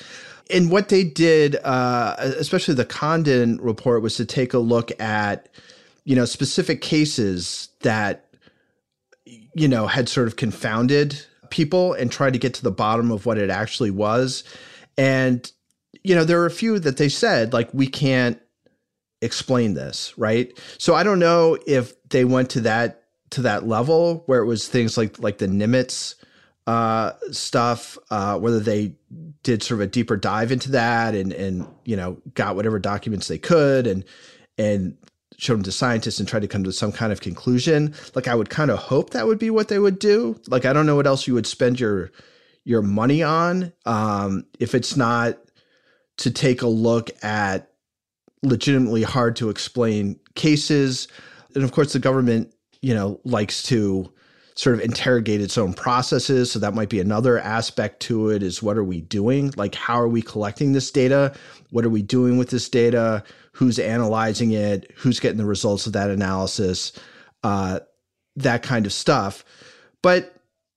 [0.52, 5.48] and what they did, uh, especially the Condon report, was to take a look at,
[6.04, 8.26] you know, specific cases that,
[9.54, 11.20] you know, had sort of confounded
[11.50, 14.44] people and tried to get to the bottom of what it actually was.
[14.96, 15.50] And,
[16.02, 18.40] you know, there are a few that they said, like, we can't
[19.22, 20.58] explain this, right?
[20.78, 24.66] So I don't know if they went to that to that level where it was
[24.66, 26.16] things like like the Nimitz
[26.66, 28.94] uh, stuff, uh, whether they
[29.42, 33.28] did sort of a deeper dive into that and and you know got whatever documents
[33.28, 34.04] they could and
[34.58, 34.96] and
[35.46, 37.94] them to scientists and tried to come to some kind of conclusion.
[38.14, 40.40] Like I would kind of hope that would be what they would do.
[40.48, 42.10] Like I don't know what else you would spend your
[42.64, 45.38] your money on um, if it's not
[46.18, 47.70] to take a look at
[48.42, 51.08] legitimately hard to explain cases.
[51.54, 54.12] And of course, the government, you know, likes to
[54.54, 56.52] sort of interrogate its own processes.
[56.52, 59.52] So that might be another aspect to it is what are we doing?
[59.56, 61.34] Like, how are we collecting this data?
[61.70, 63.24] What are we doing with this data?
[63.60, 64.90] Who's analyzing it?
[64.96, 66.92] Who's getting the results of that analysis?
[67.44, 67.80] Uh,
[68.36, 69.44] that kind of stuff.
[70.00, 70.34] But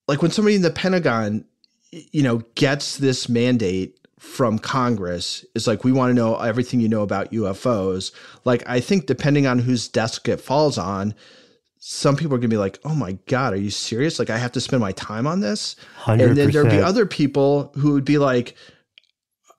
[0.10, 1.46] like when somebody in the Pentagon,
[1.92, 6.90] you know, gets this mandate from Congress it's like, we want to know everything you
[6.90, 8.12] know about UFOs.
[8.44, 11.16] Like, I think depending on whose desk it falls on,
[11.80, 14.20] some people are going to be like, oh my God, are you serious?
[14.20, 15.78] Like, I have to spend my time on this.
[16.02, 16.12] 100%.
[16.12, 18.56] And then there'd be other people who would be like,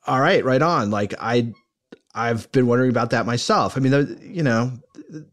[0.07, 0.91] all right, right on.
[0.91, 1.55] Like, I,
[2.15, 3.77] I've been wondering about that myself.
[3.77, 4.73] I mean, the, you know,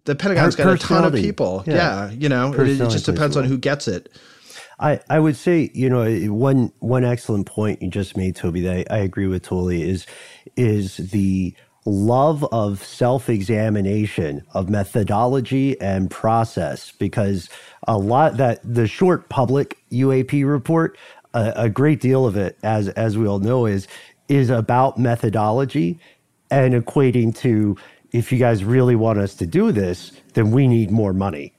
[0.05, 1.63] the Pentagon's got a ton of people.
[1.67, 1.75] Yeah.
[1.75, 4.09] yeah you know, it, it just depends on who gets it.
[4.79, 8.91] I, I would say, you know, one one excellent point you just made, Toby, that
[8.91, 10.07] I, I agree with totally is
[10.55, 11.53] is the
[11.86, 17.49] love of self-examination of methodology and process because
[17.88, 20.97] a lot that the short public UAP report
[21.34, 23.88] a, a great deal of it as as we all know is
[24.27, 25.99] is about methodology
[26.52, 27.78] and equating to
[28.12, 31.54] if you guys really want us to do this then we need more money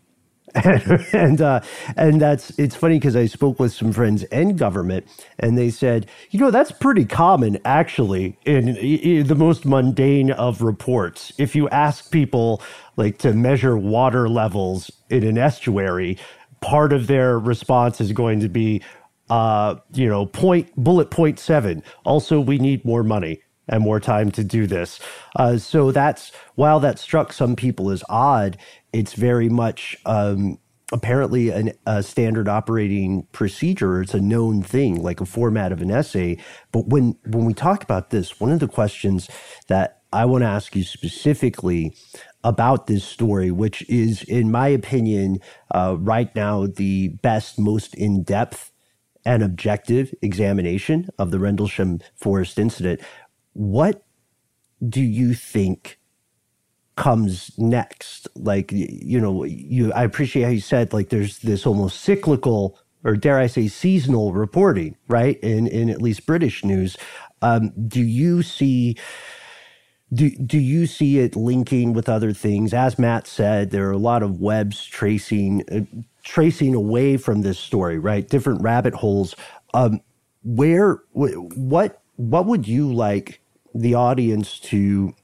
[0.55, 1.61] and and, uh,
[1.97, 5.07] and that's it's funny because I spoke with some friends in government,
[5.39, 10.63] and they said, you know, that's pretty common actually in, in the most mundane of
[10.63, 11.33] reports.
[11.39, 12.63] If you ask people
[12.97, 16.19] like to measure water levels in an estuary,
[16.61, 18.83] part of their response is going to be,
[19.31, 21.83] uh, you know, point bullet point seven.
[22.05, 25.01] Also, we need more money and more time to do this.
[25.37, 28.59] Uh, so that's while that struck some people as odd,
[28.93, 30.59] it's very much um,
[30.93, 34.03] apparently an, a standard operating procedure.
[34.03, 36.39] It's a known thing, like a format of an essay.
[36.71, 39.29] But when when we talk about this, one of the questions
[39.69, 41.95] that I want to ask you specifically
[42.45, 45.39] about this story, which is, in my opinion,
[45.75, 48.73] uh, right now the best, most in depth
[49.25, 53.01] and objective examination of the Rendlesham Forest incident.
[53.53, 54.05] What
[54.89, 55.99] do you think
[56.97, 58.29] comes next.
[58.37, 63.17] Like, you know, you, I appreciate how you said, like, there's this almost cyclical or
[63.17, 65.39] dare I say seasonal reporting, right?
[65.41, 66.97] In, in at least British news.
[67.41, 68.97] Um, do you see,
[70.13, 72.73] do, do you see it linking with other things?
[72.73, 77.59] As Matt said, there are a lot of webs tracing, uh, tracing away from this
[77.59, 78.29] story, right?
[78.29, 79.35] Different rabbit holes.
[79.75, 80.01] Um,
[80.45, 83.42] where, what, what would you like
[83.75, 85.15] the audience to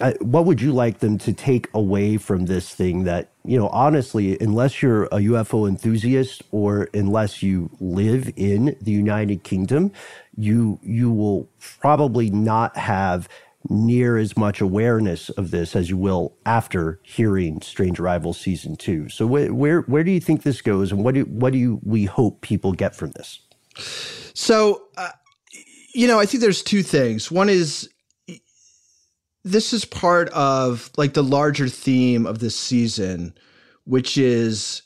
[0.00, 3.68] uh, what would you like them to take away from this thing that you know
[3.68, 9.92] honestly unless you're a ufo enthusiast or unless you live in the united kingdom
[10.36, 11.48] you you will
[11.80, 13.28] probably not have
[13.70, 19.08] near as much awareness of this as you will after hearing strange arrivals season 2
[19.08, 21.80] so wh- where where do you think this goes and what do what do you,
[21.84, 23.40] we hope people get from this?
[24.34, 25.10] So uh,
[25.96, 27.30] you know i think there's two things.
[27.30, 27.88] One is
[29.46, 33.32] this is part of like the larger theme of this season,
[33.84, 34.82] which is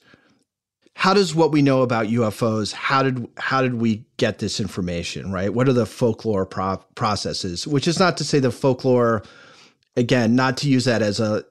[0.94, 5.32] how does what we know about UFOs how did how did we get this information
[5.32, 5.52] right?
[5.52, 7.66] What are the folklore pro- processes?
[7.66, 9.22] Which is not to say the folklore
[9.96, 11.42] again not to use that as a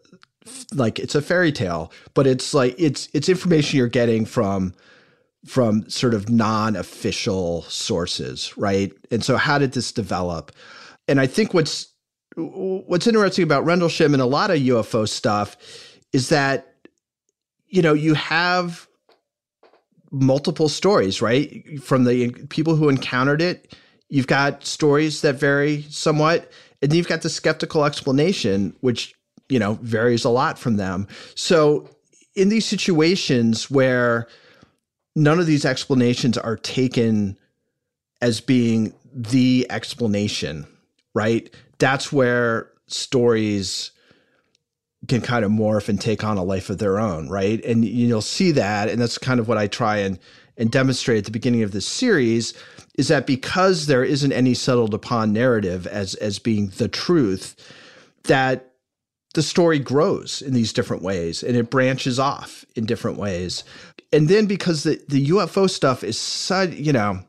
[0.73, 4.73] like it's a fairy tale but it's like it's it's information you're getting from
[5.45, 10.51] from sort of non-official sources right and so how did this develop
[11.07, 11.93] and i think what's
[12.35, 15.57] what's interesting about Rendlesham and a lot of UFO stuff
[16.13, 16.75] is that
[17.67, 18.87] you know you have
[20.11, 21.79] multiple stories, right?
[21.81, 23.75] From the people who encountered it,
[24.09, 29.13] you've got stories that vary somewhat, and you've got the skeptical explanation, which
[29.49, 31.07] you know varies a lot from them.
[31.35, 31.89] So
[32.35, 34.27] in these situations where
[35.15, 37.37] none of these explanations are taken
[38.21, 40.67] as being the explanation
[41.13, 41.53] right?
[41.79, 43.91] That's where stories
[45.07, 47.63] can kind of morph and take on a life of their own, right?
[47.63, 50.19] And you'll see that, and that's kind of what I try and
[50.57, 52.53] and demonstrate at the beginning of this series
[52.97, 57.55] is that because there isn't any settled upon narrative as as being the truth,
[58.23, 58.73] that
[59.35, 63.63] the story grows in these different ways and it branches off in different ways.
[64.11, 67.19] And then because the, the UFO stuff is such, you know,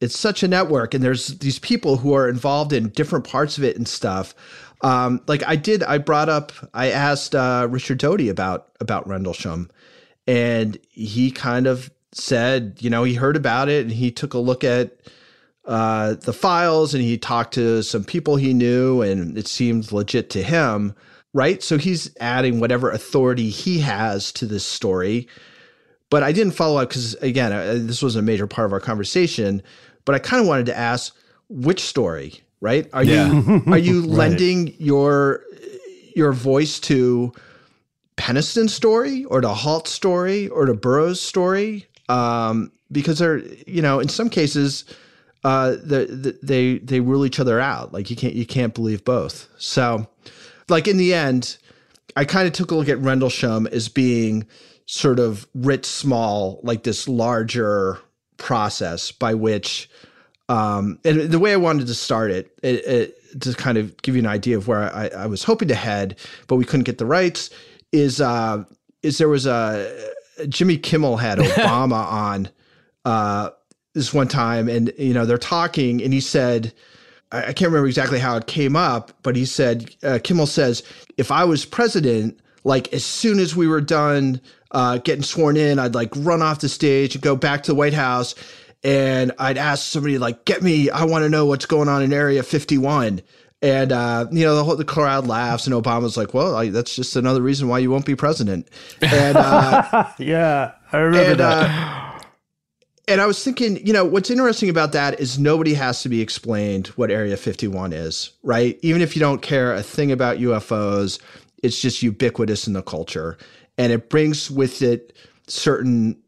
[0.00, 3.64] it's such a network and there's these people who are involved in different parts of
[3.64, 4.34] it and stuff.
[4.82, 9.70] Um, like I did, I brought up, I asked uh, Richard Doty about about Rendlesham,
[10.26, 14.38] and he kind of said, you know, he heard about it and he took a
[14.38, 14.98] look at
[15.64, 20.28] uh, the files and he talked to some people he knew, and it seemed legit
[20.30, 20.94] to him,
[21.32, 21.62] right?
[21.62, 25.26] So he's adding whatever authority he has to this story.
[26.14, 28.78] But I didn't follow up because, again, uh, this was a major part of our
[28.78, 29.60] conversation.
[30.04, 31.12] But I kind of wanted to ask
[31.48, 32.88] which story, right?
[32.92, 33.32] Are yeah.
[33.32, 34.10] you are you right.
[34.10, 35.42] lending your
[36.14, 37.32] your voice to
[38.14, 41.88] Penniston's story or to Halt story or to Burroughs story?
[42.08, 44.84] Um, because they're you know in some cases
[45.42, 47.92] uh, the, the, they they rule each other out.
[47.92, 49.48] Like you can't you can't believe both.
[49.58, 50.06] So,
[50.68, 51.58] like in the end,
[52.14, 54.46] I kind of took a look at Rendlesham as being
[54.86, 57.98] sort of writ small, like this larger
[58.36, 59.88] process by which
[60.48, 64.14] um, and the way I wanted to start it, it, it, to kind of give
[64.14, 66.18] you an idea of where I, I, was hoping to head,
[66.48, 67.48] but we couldn't get the rights,
[67.92, 68.64] is uh,
[69.02, 70.12] is there was a
[70.48, 72.48] Jimmy Kimmel had Obama on
[73.06, 73.50] uh,
[73.94, 76.74] this one time, and you know they're talking, and he said,
[77.32, 80.82] I, I can't remember exactly how it came up, but he said uh, Kimmel says,
[81.16, 84.40] if I was president, like as soon as we were done
[84.72, 87.76] uh, getting sworn in, I'd like run off the stage and go back to the
[87.76, 88.34] White House
[88.84, 90.90] and I'd ask somebody like, "Get me!
[90.90, 93.22] I want to know what's going on in Area 51."
[93.62, 96.94] And uh, you know, the whole the crowd laughs, and Obama's like, "Well, I, that's
[96.94, 98.68] just another reason why you won't be president."
[99.00, 101.70] And uh, yeah, I remember and, that.
[101.70, 102.10] Uh,
[103.06, 106.22] and I was thinking, you know, what's interesting about that is nobody has to be
[106.22, 108.78] explained what Area 51 is, right?
[108.80, 111.20] Even if you don't care a thing about UFOs,
[111.64, 113.38] it's just ubiquitous in the culture,
[113.78, 115.16] and it brings with it
[115.48, 116.20] certain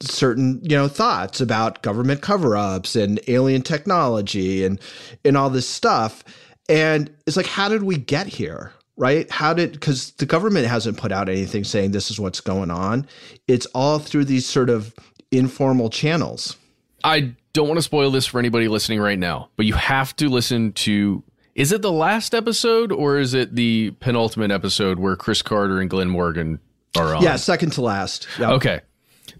[0.00, 4.78] certain you know thoughts about government cover-ups and alien technology and
[5.24, 6.22] and all this stuff.
[6.68, 9.30] And it's like how did we get here right?
[9.30, 13.06] How did because the government hasn't put out anything saying this is what's going on.
[13.46, 14.94] It's all through these sort of
[15.30, 16.56] informal channels.
[17.04, 20.28] I don't want to spoil this for anybody listening right now but you have to
[20.28, 21.22] listen to
[21.56, 25.90] is it the last episode or is it the penultimate episode where chris carter and
[25.90, 26.60] glenn morgan
[26.96, 27.22] are on?
[27.22, 28.26] Yeah second to last.
[28.38, 28.50] Yep.
[28.50, 28.80] okay.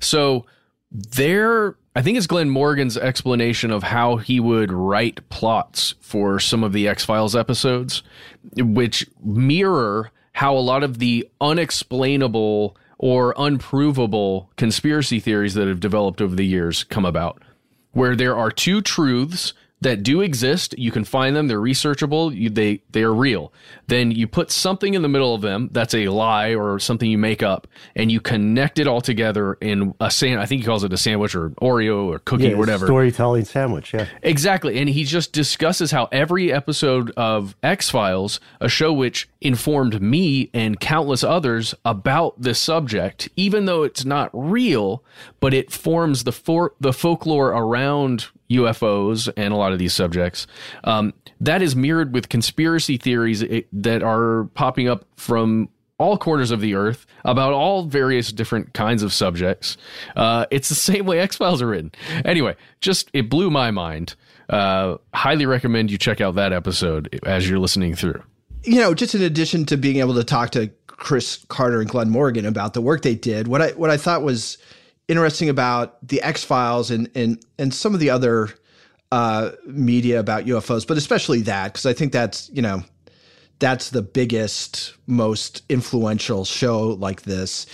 [0.01, 0.47] So
[0.91, 6.63] there, I think it's Glenn Morgan's explanation of how he would write plots for some
[6.63, 8.03] of the X Files episodes,
[8.57, 16.21] which mirror how a lot of the unexplainable or unprovable conspiracy theories that have developed
[16.21, 17.43] over the years come about,
[17.93, 20.77] where there are two truths that do exist.
[20.79, 21.49] You can find them.
[21.49, 22.35] They're researchable.
[22.35, 23.53] You, they they are real.
[23.89, 27.19] Then you put something in the middle of them that's a lie or something you
[27.19, 30.41] make up, and you connect it all together in a sand.
[30.41, 32.87] I think he calls it a sandwich or Oreo or cookie yeah, or whatever.
[32.87, 33.93] Storytelling sandwich.
[33.93, 34.79] Yeah, exactly.
[34.79, 40.51] And he just discusses how every episode of X Files, a show which informed me
[40.55, 45.05] and countless others about this subject, even though it's not real,
[45.39, 50.47] but it forms the for the folklore around UFOs and a lot of these subjects.
[50.85, 55.69] Um, that is mirrored with conspiracy theories that are popping up from
[55.99, 59.77] all corners of the earth about all various different kinds of subjects.
[60.15, 61.93] Uh, it's the same way X Files are written.
[62.25, 64.15] Anyway, just it blew my mind.
[64.49, 68.23] Uh, highly recommend you check out that episode as you're listening through.
[68.63, 72.11] You know, just in addition to being able to talk to Chris Carter and Glenn
[72.11, 74.59] Morgan about the work they did, what I what I thought was
[75.09, 78.51] interesting about the X Files and and and some of the other
[79.13, 82.83] uh, media about UFOs, but especially that because I think that's you know
[83.59, 87.67] that's the biggest, most influential show like this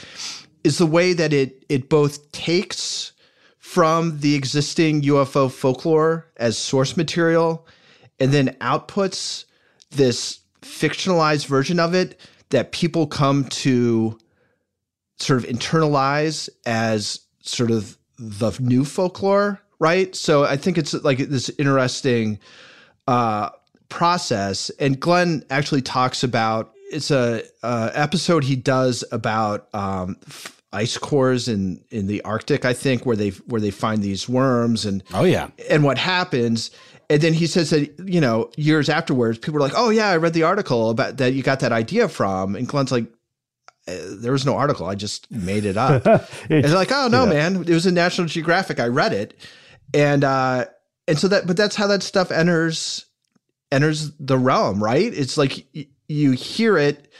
[0.65, 3.13] is the way that it it both takes
[3.59, 7.67] from the existing UFO folklore as source material
[8.21, 9.45] and then outputs
[9.91, 12.21] this fictionalized version of it
[12.51, 14.19] that people come to
[15.23, 20.15] sort of internalize as sort of the new folklore, right?
[20.15, 22.39] So I think it's like this interesting
[23.07, 23.51] uh,
[23.89, 24.71] process.
[24.79, 30.19] And Glenn actually talks about it's a uh, episode he does about um,
[30.73, 34.85] ice cores in in the Arctic, I think, where they where they find these worms
[34.85, 36.71] and oh yeah, and what happens.
[37.11, 40.17] And then he says that you know years afterwards, people are like, "Oh yeah, I
[40.17, 43.07] read the article about that you got that idea from," and Glenn's like,
[43.87, 46.07] "There was no article, I just made it up."
[46.51, 47.31] and like, "Oh no, yeah.
[47.31, 48.81] man, it was in National Geographic.
[48.81, 49.35] I read it,"
[49.95, 50.67] and uh,
[51.09, 53.07] and so that, but that's how that stuff enters
[53.71, 55.13] enters the realm, right?
[55.13, 57.13] It's like y- you hear it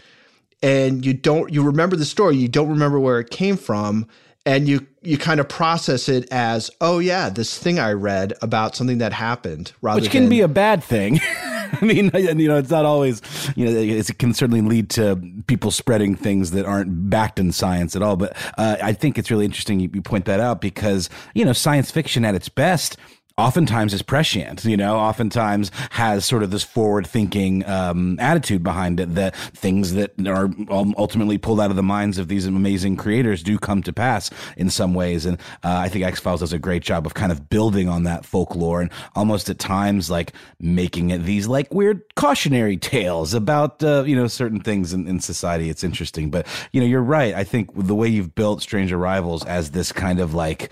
[0.63, 4.07] and you don't you remember the story you don't remember where it came from
[4.47, 8.77] and you you kind of process it as oh yeah this thing i read about
[8.77, 11.21] something that happened rather which can than, be a bad thing
[11.81, 13.23] i mean you know it's not always
[13.57, 17.97] you know it can certainly lead to people spreading things that aren't backed in science
[17.97, 18.17] at all.
[18.17, 21.53] But uh, i think it's really interesting you, you point that out because you know
[21.53, 22.97] science fiction at its best
[23.39, 29.01] oftentimes is prescient, you know, oftentimes has sort of this forward thinking um, attitude behind
[29.01, 33.43] it that things that are ultimately pulled out of the minds of these amazing creators
[33.43, 35.27] do come to pass in some ways.
[35.27, 38.05] And uh, I think X Files does a great job of kind of building on
[38.05, 43.83] that folklore and almost at times like making it these like weird cautionary tales about,
[43.83, 45.71] uh, you know, certain things in, in society.
[45.71, 46.31] It's interesting.
[46.31, 47.35] But, you know, you're right.
[47.35, 50.71] I think the way you've built Strange Arrivals as this kind of like,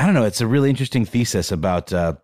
[0.00, 0.24] I don't know.
[0.24, 2.14] It's a really interesting thesis about uh,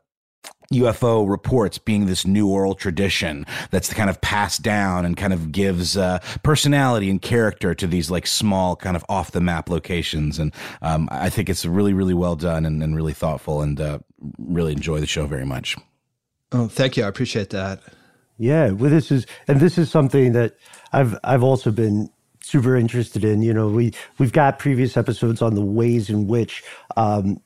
[0.73, 5.53] UFO reports being this new oral tradition that's kind of passed down and kind of
[5.53, 10.39] gives uh, personality and character to these like small kind of off the map locations.
[10.39, 13.99] And um, I think it's really, really well done and, and really thoughtful and uh,
[14.39, 15.77] really enjoy the show very much.
[16.53, 17.05] Oh, thank you.
[17.05, 17.83] I appreciate that.
[18.39, 18.71] Yeah.
[18.71, 20.57] Well, this is, and this is something that
[20.95, 22.09] I've, I've also been
[22.41, 23.43] super interested in.
[23.43, 26.65] You know, we, we've got previous episodes on the ways in which,
[26.97, 27.43] um,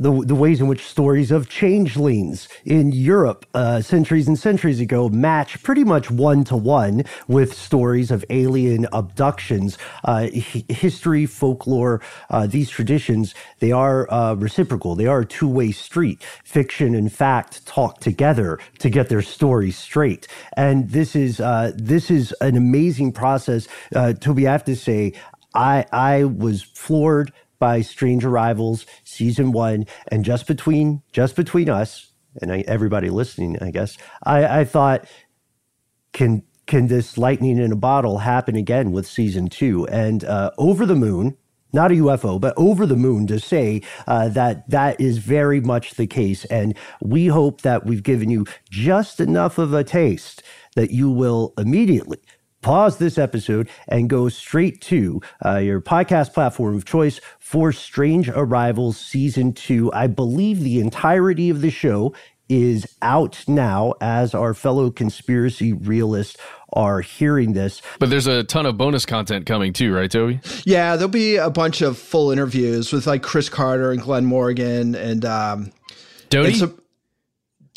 [0.00, 5.08] the, the ways in which stories of changelings in Europe uh, centuries and centuries ago
[5.10, 9.78] match pretty much one to one with stories of alien abductions.
[10.04, 12.00] Uh, h- history, folklore,
[12.30, 14.96] uh, these traditions, they are uh, reciprocal.
[14.96, 16.24] They are a two way street.
[16.44, 20.26] Fiction and fact talk together to get their stories straight.
[20.56, 23.68] And this is, uh, this is an amazing process.
[23.94, 25.12] Uh, Toby, I have to say,
[25.54, 32.10] I, I was floored by Strange Arrivals season one, and just between just between us
[32.42, 35.06] and I, everybody listening, I guess I, I thought
[36.12, 40.84] can can this lightning in a bottle happen again with season two and uh, over
[40.84, 41.36] the moon
[41.72, 45.92] not a UFO, but over the moon to say uh, that that is very much
[45.92, 46.44] the case.
[46.46, 50.42] And we hope that we've given you just enough of a taste
[50.74, 52.18] that you will immediately
[52.60, 58.28] pause this episode and go straight to uh, your podcast platform of choice for Strange
[58.28, 59.92] Arrivals Season 2.
[59.92, 62.14] I believe the entirety of the show
[62.48, 66.36] is out now as our fellow conspiracy realists
[66.72, 67.80] are hearing this.
[68.00, 70.40] But there's a ton of bonus content coming too, right, Toby?
[70.64, 74.96] Yeah, there'll be a bunch of full interviews with like Chris Carter and Glenn Morgan
[74.96, 75.70] and um
[76.28, 76.60] Doty?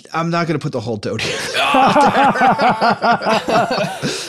[0.06, 1.24] And I'm not going to put the whole Doty.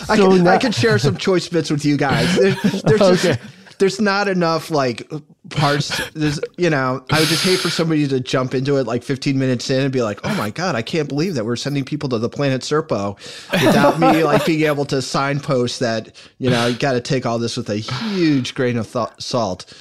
[0.06, 2.36] I, so can, I can share some choice bits with you guys.
[2.36, 3.40] There, there's just, okay.
[3.78, 5.10] there's not enough like
[5.50, 6.00] parts.
[6.10, 9.38] There's, you know, I would just hate for somebody to jump into it like 15
[9.38, 12.08] minutes in and be like, "Oh my god, I can't believe that we're sending people
[12.10, 13.16] to the planet Serpo,"
[13.52, 16.14] without me like being able to signpost that.
[16.38, 19.72] You know, you got to take all this with a huge grain of th- salt.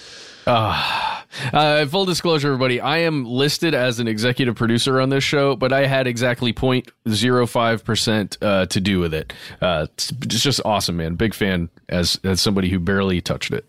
[0.46, 1.22] Uh,
[1.52, 5.74] uh, full disclosure, everybody, I am listed as an executive producer on this show, but
[5.74, 9.34] I had exactly 0.05% uh, to do with it.
[9.62, 11.16] Uh, it's just awesome, man.
[11.16, 13.66] Big fan as, as somebody who barely touched it.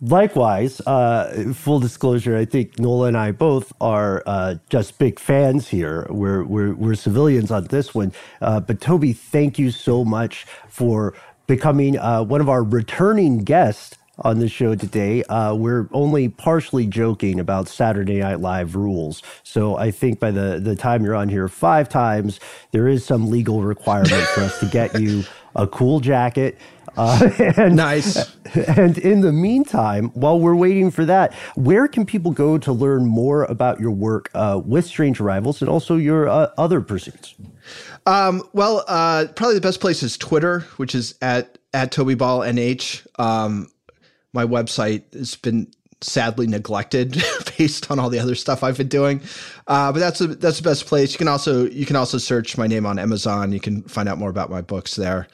[0.00, 5.66] Likewise, uh, full disclosure, I think Noel and I both are uh, just big fans
[5.66, 6.06] here.
[6.08, 8.12] We're, we're, we're civilians on this one.
[8.40, 11.14] Uh, but Toby, thank you so much for
[11.48, 15.22] becoming uh, one of our returning guests on the show today.
[15.24, 19.22] Uh, we're only partially joking about Saturday Night Live rules.
[19.42, 22.40] So I think by the, the time you're on here five times,
[22.72, 25.24] there is some legal requirement for us to get you
[25.54, 26.58] a cool jacket.
[26.96, 28.36] Uh, and, nice.
[28.54, 33.06] And in the meantime, while we're waiting for that, where can people go to learn
[33.06, 37.36] more about your work uh, with Strange Arrivals and also your uh, other pursuits?
[38.06, 42.40] Um, well, uh, probably the best place is Twitter, which is at at Toby Ball
[42.40, 43.06] NH.
[43.20, 43.68] Um,
[44.32, 47.22] my website has been sadly neglected
[47.58, 49.20] based on all the other stuff I've been doing.
[49.66, 51.12] Uh, but that's a, that's the best place.
[51.12, 53.52] You can also you can also search my name on Amazon.
[53.52, 55.28] You can find out more about my books there.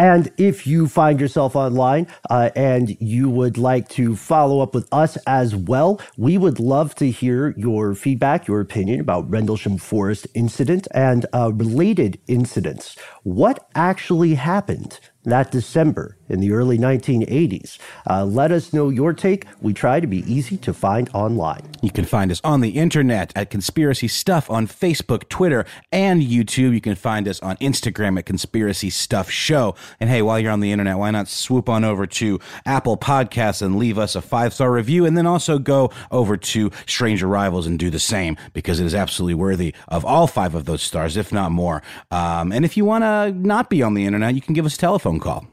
[0.00, 4.88] And if you find yourself online uh, and you would like to follow up with
[4.92, 10.26] us as well, we would love to hear your feedback, your opinion about Rendlesham Forest
[10.34, 12.96] incident and uh, related incidents.
[13.22, 17.76] What actually happened that December in the early 1980s?
[18.08, 19.44] Uh, let us know your take.
[19.60, 21.70] We try to be easy to find online.
[21.82, 26.72] You can find us on the internet at Conspiracy Stuff on Facebook, Twitter, and YouTube.
[26.72, 29.74] You can find us on Instagram at Conspiracy Stuff Show.
[29.98, 33.60] And hey, while you're on the internet, why not swoop on over to Apple Podcasts
[33.60, 35.04] and leave us a five star review?
[35.04, 38.94] And then also go over to Strange Arrivals and do the same because it is
[38.94, 41.82] absolutely worthy of all five of those stars, if not more.
[42.10, 44.64] Um, and if you want to Uh, not be on the internet, you can give
[44.64, 45.44] us a telephone call.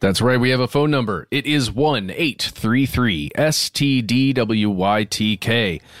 [0.00, 0.40] That's right.
[0.40, 1.28] We have a phone number.
[1.30, 4.40] It is 1 833 STDWYTK.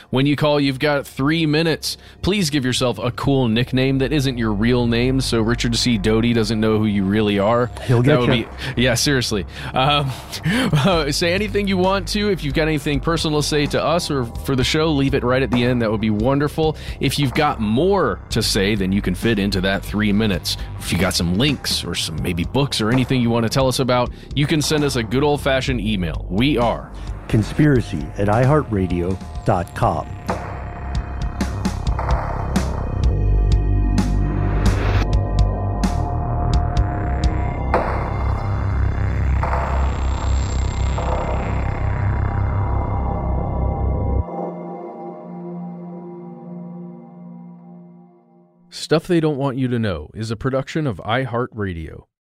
[0.08, 1.98] When you call, you've got three minutes.
[2.22, 5.98] Please give yourself a cool nickname that isn't your real name so Richard C.
[5.98, 7.66] Doty doesn't know who you really are.
[7.84, 8.46] He'll get that would you.
[8.74, 9.44] be, Yeah, seriously.
[9.74, 10.10] Um,
[11.12, 12.30] say anything you want to.
[12.30, 15.22] If you've got anything personal to say to us or for the show, leave it
[15.24, 15.82] right at the end.
[15.82, 16.78] That would be wonderful.
[17.00, 20.56] If you've got more to say, then you can fit into that three minutes.
[20.78, 23.68] If you got some links or some maybe books or anything you want to tell
[23.68, 23.89] us about,
[24.34, 26.26] you can send us a good old fashioned email.
[26.30, 26.92] We are
[27.28, 30.20] Conspiracy at iHeartRadio.com.
[48.90, 52.06] Stuff They Don't Want You to Know is a production of iHeartRadio.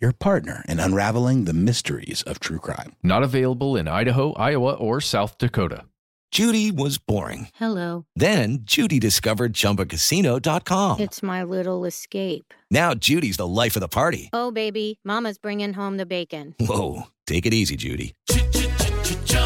[0.00, 2.94] your partner in unraveling the mysteries of true crime.
[3.02, 5.84] Not available in Idaho, Iowa, or South Dakota.
[6.34, 7.46] Judy was boring.
[7.54, 8.06] Hello.
[8.16, 10.98] Then Judy discovered ChumbaCasino.com.
[10.98, 12.52] It's my little escape.
[12.72, 14.30] Now Judy's the life of the party.
[14.32, 16.56] Oh, baby, Mama's bringing home the bacon.
[16.58, 18.16] Whoa, take it easy, Judy.